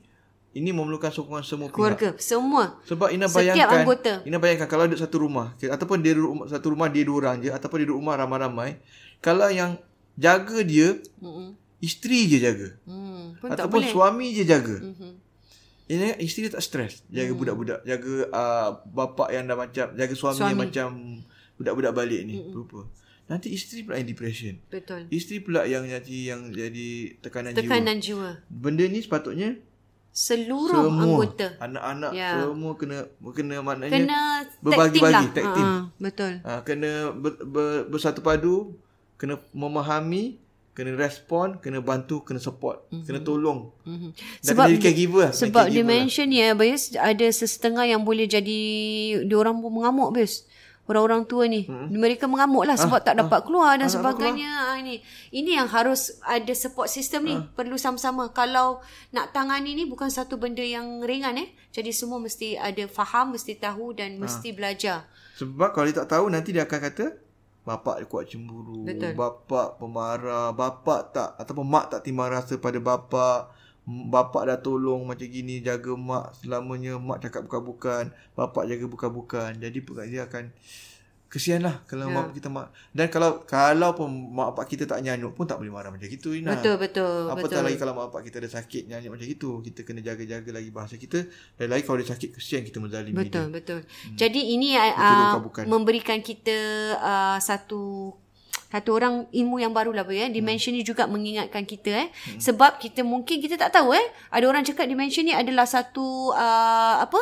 ini 0.51 0.70
memerlukan 0.70 1.10
sokongan 1.10 1.42
semua 1.42 1.68
pihak. 1.72 1.75
Keluarga 1.80 2.10
semua. 2.22 2.78
Sebab 2.86 3.10
Ina 3.10 3.25
Setiap 3.25 3.36
bayangkan 3.58 3.78
anggota. 3.82 4.13
Ina 4.22 4.38
bayangkan 4.38 4.68
kalau 4.70 4.84
ada 4.86 4.94
satu 4.94 5.18
rumah 5.25 5.56
ataupun 5.58 5.98
dia 6.04 6.13
duduk 6.13 6.30
rumah, 6.38 6.46
satu 6.46 6.68
rumah 6.70 6.88
dia 6.92 7.04
dua 7.08 7.18
orang 7.24 7.36
je 7.40 7.50
ataupun 7.50 7.78
dia 7.82 7.88
duduk 7.90 8.00
rumah 8.04 8.16
ramai-ramai 8.20 8.78
kalau 9.18 9.50
yang 9.50 9.80
jaga 10.13 10.62
dia 10.62 11.01
mm 11.20 11.58
isteri 11.82 12.30
je 12.30 12.38
jaga. 12.38 12.78
Hmm. 12.86 13.34
pun 13.42 13.50
ataupun 13.50 13.82
suami 13.90 14.38
je 14.38 14.46
jaga. 14.46 14.78
Mhm. 14.78 15.18
Ini 15.90 16.22
isteri 16.22 16.46
dia 16.46 16.54
tak 16.54 16.62
stres 16.62 17.01
jaga 17.10 17.34
budak-budak 17.34 17.82
jaga 17.82 18.30
uh, 18.30 18.70
bapak 18.86 19.34
yang 19.34 19.50
dah 19.50 19.58
macam 19.58 19.90
jaga 19.98 20.13
suami, 20.13 20.38
Suami. 20.38 20.50
yang 20.54 20.62
macam 20.62 20.88
budak-budak 21.62 21.94
balik 21.94 22.22
ni 22.25 22.41
lupa 22.50 22.89
nanti 23.30 23.53
isteri 23.53 23.86
pula 23.86 23.96
yang 24.01 24.10
depression 24.10 24.56
betul 24.68 25.01
isteri 25.08 25.38
pula 25.39 25.63
yang 25.63 25.88
nanti 25.88 26.27
yang 26.27 26.51
jadi 26.51 27.15
tekanan, 27.24 27.56
jiwa 27.56 27.62
tekanan 27.63 27.98
jiwa 28.01 28.30
benda 28.50 28.84
ni 28.89 29.00
sepatutnya 29.00 29.56
seluruh 30.12 30.91
semua 30.91 31.03
anggota 31.08 31.48
anak-anak 31.63 32.12
Ya. 32.12 32.44
semua 32.44 32.75
kena 32.75 32.98
kena 33.32 33.56
maknanya 33.63 33.96
kena 33.96 34.20
berbagi-bagi, 34.60 35.27
tag 35.32 35.46
team, 35.56 35.63
lah. 35.63 35.80
Ha, 35.88 36.03
betul 36.03 36.34
Ha, 36.44 36.51
kena 36.68 36.91
ber, 37.15 37.32
ber, 37.48 37.88
bersatu 37.88 38.20
padu, 38.20 38.75
kena 39.15 39.39
memahami, 39.56 40.36
kena 40.75 41.00
respon, 41.00 41.63
kena 41.63 41.80
bantu, 41.80 42.27
kena 42.27 42.44
support, 42.44 42.84
mm-hmm. 42.91 43.08
kena 43.08 43.20
tolong. 43.24 43.72
Mhm. 43.88 44.12
Dan 44.44 44.48
Sebab 44.51 44.65
jadi 44.67 44.80
caregiver 44.84 45.21
lah. 45.28 45.32
Sebab 45.32 45.65
dia 45.71 45.80
lah. 45.80 45.88
mention 45.88 46.28
ni 46.28 46.43
ya 46.43 46.52
Bayus 46.60 46.91
ada 46.95 47.28
sesetengah 47.32 47.88
yang 47.88 48.04
boleh 48.04 48.28
jadi 48.28 48.60
dia 49.24 49.38
orang 49.39 49.63
pun 49.63 49.71
mengamuk 49.71 50.12
Bayus. 50.12 50.43
Orang-orang 50.89 51.24
tua 51.30 51.46
ni. 51.46 51.70
Hmm. 51.70 51.94
Mereka 51.94 52.26
mengamuk 52.26 52.65
lah 52.67 52.76
sebab 52.76 53.00
tak 53.06 53.15
dapat 53.22 53.46
keluar 53.46 53.78
dan 53.78 53.88
ah, 53.88 53.94
sebagainya. 53.94 54.50
Ah, 54.74 54.76
ini. 54.82 55.00
ini 55.32 55.56
yang 55.56 55.70
harus 55.70 56.20
ada 56.26 56.52
support 56.58 56.89
system 56.89 57.30
ni. 57.30 57.36
Perlu 57.54 57.78
sama-sama. 57.78 58.34
Kalau 58.34 58.82
nak 59.13 59.32
tangani 59.32 59.78
ni 59.78 59.86
bukan 59.88 60.10
satu 60.10 60.36
benda 60.41 60.65
yang 60.65 61.06
ringan 61.06 61.38
eh. 61.38 61.54
Jadi 61.72 61.96
semua 61.96 62.20
mesti 62.20 62.60
ada 62.60 62.84
faham, 62.91 63.32
mesti 63.38 63.56
tahu 63.56 63.96
dan 63.96 64.20
mesti 64.20 64.52
belajar. 64.52 65.08
Sebab 65.39 65.72
kalau 65.72 65.86
dia 65.88 66.04
tak 66.04 66.10
tahu, 66.17 66.26
nanti 66.28 66.52
dia 66.52 66.67
akan 66.67 66.80
kata, 66.91 67.06
bapak 67.62 68.04
dia 68.04 68.08
kuat 68.10 68.26
cemburu, 68.28 68.84
Betul. 68.84 69.13
bapak 69.13 69.78
pemarah, 69.78 70.50
bapak 70.52 71.13
tak, 71.13 71.30
ataupun 71.38 71.65
mak 71.65 71.94
tak 71.94 72.02
timbang 72.04 72.34
rasa 72.34 72.58
pada 72.58 72.82
bapak, 72.82 73.54
bapak 73.89 74.46
dah 74.46 74.58
tolong 74.62 75.10
macam 75.10 75.26
gini 75.26 75.60
jaga 75.65 75.98
mak 75.98 76.38
selamanya 76.38 77.02
mak 77.02 77.26
cakap 77.26 77.50
bukan-bukan 77.50 78.13
bapak 78.38 78.70
jaga 78.70 78.86
bukan-bukan 78.86 79.58
jadi 79.58 79.78
pegang 79.82 80.10
dia 80.10 80.24
akan 80.30 80.54
kesian 81.32 81.63
lah 81.63 81.80
kalau 81.88 82.12
Ya. 82.12 82.15
mak 82.20 82.36
kita 82.36 82.52
mak 82.52 82.76
dan 82.91 83.08
kalau 83.08 83.48
kalau 83.48 83.96
pun 83.96 84.12
mak 84.12 84.52
bapak 84.52 84.76
kita 84.76 84.84
tak 84.84 85.00
nyanyuk 85.00 85.32
pun 85.32 85.48
tak 85.48 85.63
boleh 85.63 85.72
marah 85.72 85.88
macam 85.88 86.04
gitu 86.12 86.36
Ina. 86.36 86.60
Betul, 86.60 86.76
betul. 86.76 87.32
Apatah 87.32 87.48
betul. 87.48 87.63
lagi 87.72 87.78
kalau 87.80 87.94
mak 87.96 88.12
bapak 88.12 88.22
kita 88.28 88.44
ada 88.44 88.50
sakit 88.52 88.91
nyanyuk 88.91 89.15
macam 89.15 89.28
itu 89.32 89.50
kita 89.63 89.80
kena 89.88 90.04
jaga-jaga 90.04 90.50
lagi 90.52 90.70
bahasa 90.76 91.00
kita 91.00 91.24
dan 91.56 91.67
lagi 91.72 91.88
kalau 91.88 92.04
dia 92.04 92.12
sakit 92.12 92.36
kesian 92.36 92.67
kita 92.67 92.84
menzalimi 92.84 93.15
Betul, 93.15 93.48
dia 93.48 93.56
betul. 93.63 93.80
Hmm. 93.80 94.17
Jadi 94.20 94.41
ini 94.60 94.76
uh, 94.76 95.39
memberikan 95.72 96.20
kita 96.20 96.60
uh, 97.00 97.39
satu 97.39 98.12
satu 98.71 98.95
orang 98.95 99.27
ilmu 99.36 99.60
yang 99.60 99.75
baru 99.75 99.91
lah 99.91 100.07
ya. 100.07 100.31
Dimension 100.31 100.71
ni 100.71 100.81
juga 100.88 101.05
mengingatkan 101.05 101.67
kita 101.67 101.91
eh. 101.91 102.07
Hmm. 102.07 102.39
Sebab 102.39 102.79
kita 102.79 103.03
mungkin 103.03 103.43
kita 103.43 103.60
tak 103.60 103.75
tahu 103.75 103.91
eh. 103.91 104.05
Ada 104.31 104.45
orang 104.47 104.63
cakap 104.63 104.88
dimension 104.88 105.27
ni 105.27 105.36
adalah 105.36 105.67
satu 105.67 106.31
uh, 106.31 107.03
apa? 107.03 107.19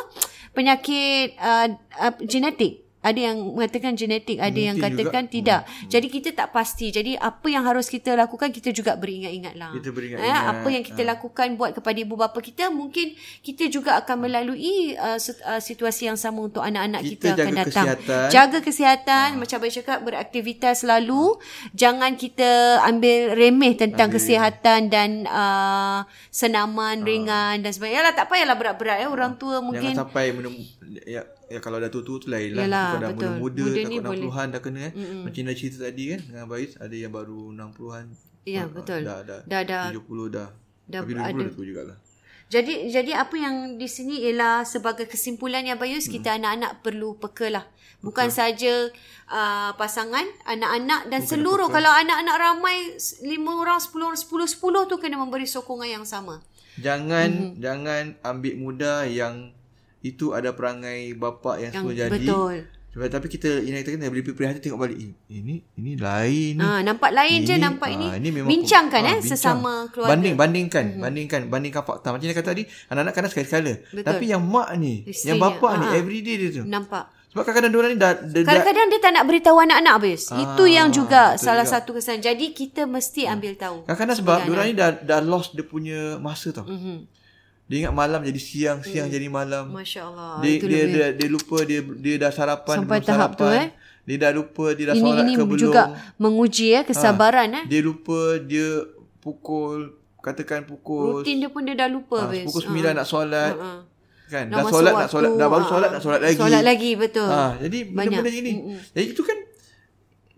penyakit 0.53 1.37
uh, 1.37 1.67
uh, 2.01 2.13
genetik. 2.25 2.88
Ada 2.99 3.31
yang 3.31 3.37
mengatakan 3.55 3.95
genetik, 3.95 4.43
ada 4.43 4.59
yang 4.59 4.75
katakan 4.75 5.31
juga. 5.31 5.31
tidak. 5.31 5.61
Jadi 5.87 6.07
kita 6.11 6.29
tak 6.35 6.51
pasti. 6.51 6.91
Jadi 6.91 7.15
apa 7.15 7.47
yang 7.47 7.63
harus 7.63 7.87
kita 7.87 8.11
lakukan 8.17 8.51
kita 8.51 8.75
juga 8.75 8.99
beringat-ingat 8.99 9.55
lah. 9.55 9.71
Kita 9.71 9.89
beringat-ingat. 9.95 10.35
Eh, 10.35 10.43
apa 10.51 10.67
yang 10.67 10.83
kita 10.83 11.01
lakukan 11.07 11.47
buat 11.55 11.71
kepada 11.79 11.95
ibu 11.95 12.19
bapa 12.19 12.39
kita 12.43 12.67
mungkin 12.67 13.15
kita 13.39 13.71
juga 13.71 13.95
akan 14.03 14.27
melalui 14.27 14.99
uh, 14.99 15.15
uh, 15.15 15.61
situasi 15.63 16.11
yang 16.11 16.19
sama 16.19 16.43
untuk 16.43 16.59
anak-anak 16.59 17.07
kita, 17.07 17.31
Kita 17.31 17.33
akan 17.39 17.53
jaga 17.55 17.63
datang. 17.63 17.85
kesihatan. 17.87 18.27
Jaga 18.29 18.57
kesihatan 18.59 19.27
macam 19.39 19.57
Abang 19.59 19.75
cakap 19.75 19.99
beraktivitas 20.03 20.75
selalu. 20.83 21.39
Jangan 21.75 22.15
kita 22.15 22.83
ambil 22.83 23.35
remeh 23.35 23.75
tentang 23.75 24.07
ambil 24.07 24.19
kesihatan 24.19 24.79
dan 24.87 25.09
uh, 25.27 26.07
senaman 26.31 27.03
ringan 27.03 27.63
dan 27.63 27.71
sebagainya. 27.71 28.03
Yalah 28.03 28.13
tak 28.15 28.27
payahlah 28.31 28.55
berat-berat 28.55 29.03
ya 29.03 29.07
orang 29.11 29.35
tua 29.35 29.59
mungkin 29.59 29.95
Jangan 29.95 30.07
sampai 30.07 30.31
menem, 30.31 30.55
ya, 31.03 31.27
ya 31.49 31.59
kalau 31.59 31.77
dah 31.81 31.89
tua-tua 31.89 32.17
tu 32.21 32.29
lain 32.29 32.53
lah. 32.53 32.65
Yalah, 32.69 32.87
Kalau 32.93 33.01
dah 33.01 33.09
betul. 33.11 33.29
muda-muda, 33.41 33.63
Muda 33.65 33.73
takut 33.73 33.89
ni 33.89 33.97
60-an 33.99 34.47
dah 34.53 34.61
kena 34.61 34.79
kan. 34.79 34.93
Mm-hmm. 34.93 35.21
Macam 35.25 35.41
Ina 35.41 35.53
cerita 35.57 35.77
tadi 35.81 36.03
kan 36.13 36.19
dengan 36.29 36.45
Bais. 36.45 36.71
Ada 36.77 36.95
yang 36.95 37.11
baru 37.11 37.39
60-an. 37.51 38.05
Ya, 38.47 38.63
Ah, 38.63 38.67
betul. 38.69 39.01
Dah, 39.03 39.19
dah, 39.25 39.39
Dah, 39.45 39.61
dah. 39.65 39.85
70 39.91 40.29
dah. 40.29 40.49
Dah 40.89 41.01
Tapi 41.03 41.11
70 41.17 41.21
dah 41.21 41.53
tua 41.53 41.65
jugalah. 41.65 41.97
Jadi 42.49 42.89
jadi 42.89 43.13
apa 43.13 43.37
yang 43.37 43.77
di 43.77 43.85
sini 43.85 44.25
ialah 44.25 44.65
sebagai 44.65 45.05
kesimpulan 45.05 45.61
yang 45.61 45.77
Bayus 45.77 46.09
hmm. 46.09 46.13
kita 46.17 46.33
anak-anak 46.41 46.81
perlu 46.81 47.13
peka 47.21 47.53
lah. 47.53 47.65
Bukan 48.01 48.33
saja 48.33 48.89
uh, 49.29 49.75
pasangan, 49.77 50.25
anak-anak 50.49 51.13
dan 51.13 51.21
seluruh 51.21 51.69
kalau 51.69 51.93
anak-anak 51.93 52.35
ramai 52.41 52.97
5 52.97 53.27
orang, 53.45 53.77
10 53.77 54.01
orang, 54.01 54.17
10 54.17 54.55
10 54.55 54.89
tu 54.89 54.95
kena 54.97 55.21
memberi 55.21 55.45
sokongan 55.45 56.01
yang 56.01 56.05
sama. 56.09 56.41
Jangan 56.81 57.29
mm-hmm. 57.29 57.61
jangan 57.61 58.03
ambil 58.25 58.53
mudah 58.57 59.05
yang 59.05 59.53
itu 59.99 60.31
ada 60.31 60.55
perangai 60.55 61.11
bapa 61.15 61.59
yang, 61.59 61.71
Yang 61.71 61.83
semua 61.83 61.93
jadi. 61.95 62.11
betul. 62.15 62.55
Sebab 62.89 63.05
tapi 63.05 63.27
kita 63.29 63.61
ini 63.61 63.85
kita 63.85 64.01
kena 64.01 64.09
beri 64.09 64.25
prihatin 64.25 64.65
tengok 64.65 64.81
balik. 64.81 64.97
Ini 65.29 65.55
ini 65.77 65.91
lain 65.93 66.57
ni. 66.57 66.65
Ha, 66.65 66.81
nampak 66.81 67.13
lain 67.13 67.45
je 67.45 67.53
nampak 67.61 67.93
ini. 67.93 68.09
ah, 68.09 68.17
memang 68.17 68.49
bincangkan 68.49 69.01
ah, 69.05 69.13
eh 69.13 69.19
sesama 69.21 69.73
keluarga. 69.93 70.17
Banding 70.17 70.33
bandingkan, 70.33 70.85
mm-hmm. 70.89 71.03
bandingkan, 71.05 71.41
bandingkan 71.53 71.85
fakta. 71.85 72.09
Macam 72.09 72.25
yang 72.25 72.33
kata 72.33 72.49
tadi, 72.49 72.65
anak-anak 72.89 73.13
kadang 73.13 73.31
sekali-sekala. 73.31 73.73
Betul. 73.93 74.05
Tapi 74.09 74.23
yang 74.25 74.41
mak 74.41 74.73
ni, 74.81 75.05
Isterinya, 75.05 75.29
yang 75.29 75.37
bapa 75.37 75.67
ni 75.77 75.85
ah. 75.85 75.99
everyday 76.01 76.35
dia 76.41 76.49
tu. 76.49 76.63
Nampak. 76.65 77.05
Sebab 77.29 77.45
kadang-kadang 77.45 77.71
diorang 77.77 77.91
ni 77.93 77.97
dah, 78.01 78.13
dah, 78.17 78.41
Kadang-kadang 78.41 78.85
dia 78.89 78.99
tak 79.05 79.11
nak 79.13 79.25
beritahu 79.29 79.57
anak-anak 79.61 79.93
habis. 80.01 80.21
Ah, 80.33 80.41
Itu 80.41 80.63
yang 80.65 80.89
juga 80.89 81.37
betul 81.37 81.45
salah 81.45 81.65
juga. 81.69 81.73
satu 81.77 81.89
kesalahan. 81.93 82.21
Jadi 82.25 82.45
kita 82.57 82.81
mesti 82.89 83.21
ambil 83.29 83.53
tahu. 83.53 83.77
kadang-kadang 83.85 84.17
sebab 84.17 84.37
diorang 84.49 84.65
ni 84.65 84.73
dah 84.73 84.89
dah 84.97 85.21
lost 85.21 85.53
dia 85.53 85.61
punya 85.61 86.17
masa 86.17 86.49
tau. 86.49 86.65
Mhm. 86.65 87.18
Dia 87.69 87.85
ingat 87.85 87.93
malam 87.93 88.25
jadi 88.25 88.41
siang, 88.41 88.81
siang 88.81 89.05
jadi 89.05 89.29
malam. 89.29 89.69
Masya 89.69 90.01
Allah. 90.09 90.41
Dia 90.41 90.57
dia, 90.57 90.65
lebih. 90.65 90.89
dia 90.89 91.05
dia 91.13 91.27
lupa 91.29 91.57
dia 91.61 91.79
dia 91.85 92.15
dah 92.17 92.31
sarapan 92.33 92.75
Sampai 92.81 92.97
belum 92.97 93.09
tahap 93.13 93.31
tu, 93.37 93.45
sarapan. 93.45 93.61
eh. 93.61 93.67
Dia 94.09 94.15
dah 94.17 94.31
lupa 94.33 94.65
dia 94.73 94.85
dah 94.89 94.95
ini 94.97 95.03
solat 95.05 95.21
ini 95.21 95.33
ke 95.37 95.43
belum. 95.45 95.61
juga 95.61 95.83
menguji 96.17 96.67
ya 96.73 96.81
kesabaran 96.81 97.49
eh. 97.53 97.63
Dia 97.69 97.81
lupa 97.85 98.41
dia 98.41 98.69
pukul 99.21 99.93
katakan 100.19 100.65
pukul 100.65 101.21
Rutin 101.21 101.45
dia 101.45 101.49
pun 101.53 101.61
dia 101.61 101.77
dah 101.77 101.85
lupa 101.85 102.25
habis. 102.25 102.49
pukul 102.49 102.73
9 102.73 102.97
nak 102.97 103.05
solat. 103.05 103.53
Ha. 103.53 103.69
Kan? 104.29 104.45
Nak 104.49 104.57
dah 104.61 104.65
solat 104.65 104.93
nak 104.93 105.01
waktu, 105.05 105.13
solat 105.13 105.31
dah 105.37 105.47
baru 105.49 105.65
solat 105.65 105.89
nak 105.93 106.01
solat 106.01 106.19
lagi. 106.25 106.37
Solat 106.41 106.61
lagi 106.65 106.91
betul. 106.97 107.29
Ah, 107.29 107.53
jadi 107.57 107.77
benda-benda 107.85 108.29
gini. 108.29 108.51
Jadi 108.93 109.05
itu 109.13 109.21
kan 109.21 109.37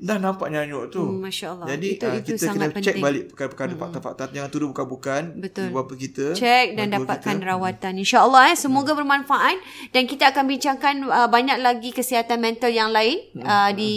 dah 0.02 0.18
nampak 0.18 0.50
nyanyuk 0.50 0.90
tu. 0.90 1.06
Hmm, 1.06 1.22
Masya 1.22 1.54
Allah. 1.54 1.66
Jadi 1.70 1.88
Itu- 1.94 2.10
ah, 2.10 2.18
itu 2.18 2.26
kita 2.34 2.42
sangat 2.42 2.74
kena 2.74 2.82
check 2.82 2.98
penting. 2.98 3.06
balik 3.06 3.24
perkara-perkara 3.30 3.72
fakta-fakta 3.78 4.24
jangan 4.34 4.50
tuduh 4.50 4.68
bukan-bukan 4.74 5.22
Betul. 5.38 5.70
ibu 5.70 5.78
bapa 5.78 5.94
kita. 5.94 6.26
Cek 6.34 6.68
dan 6.74 6.88
dapatkan 6.90 7.36
kita. 7.38 7.46
rawatan. 7.46 7.94
InsyaAllah 8.02 8.44
eh. 8.50 8.58
Semoga 8.58 8.98
bermanfaat. 8.98 9.62
Dan 9.94 10.10
kita 10.10 10.34
akan 10.34 10.44
bincangkan 10.50 10.96
uh, 11.06 11.30
banyak 11.30 11.62
lagi 11.62 11.94
kesihatan 11.94 12.42
mental 12.42 12.74
yang 12.74 12.90
lain 12.90 13.22
uh, 13.46 13.70
di 13.78 13.94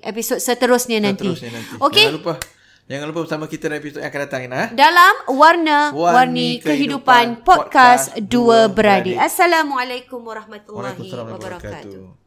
episod 0.00 0.40
seterusnya 0.40 1.04
nanti. 1.04 1.28
Terusnya 1.28 1.52
nanti. 1.52 1.76
Okey. 1.76 2.08
Jangan 2.08 2.16
lupa 2.16 2.34
Jangan 2.84 3.06
lupa 3.08 3.20
bersama 3.24 3.44
kita 3.48 3.72
dalam 3.72 3.80
episod 3.80 4.00
yang 4.04 4.12
akan 4.12 4.20
datang 4.28 4.40
Ina. 4.44 4.62
Dalam 4.76 5.14
Warna 5.32 5.78
Warni 5.96 6.04
Warni 6.16 6.48
Kehidupan 6.60 6.68
Kehidupan 6.68 7.26
Podcast 7.40 8.12
Podcast 8.12 8.28
Dua 8.28 8.68
Beradik. 8.68 9.16
Beradik. 9.16 9.24
Assalamualaikum 9.24 10.20
warahmatullahi 10.20 10.92
Waalaikumsalam 10.92 11.24
wabarakatuh. 11.32 11.64
warahmatullahi 11.64 11.96
wabarakatuh. 12.00 12.23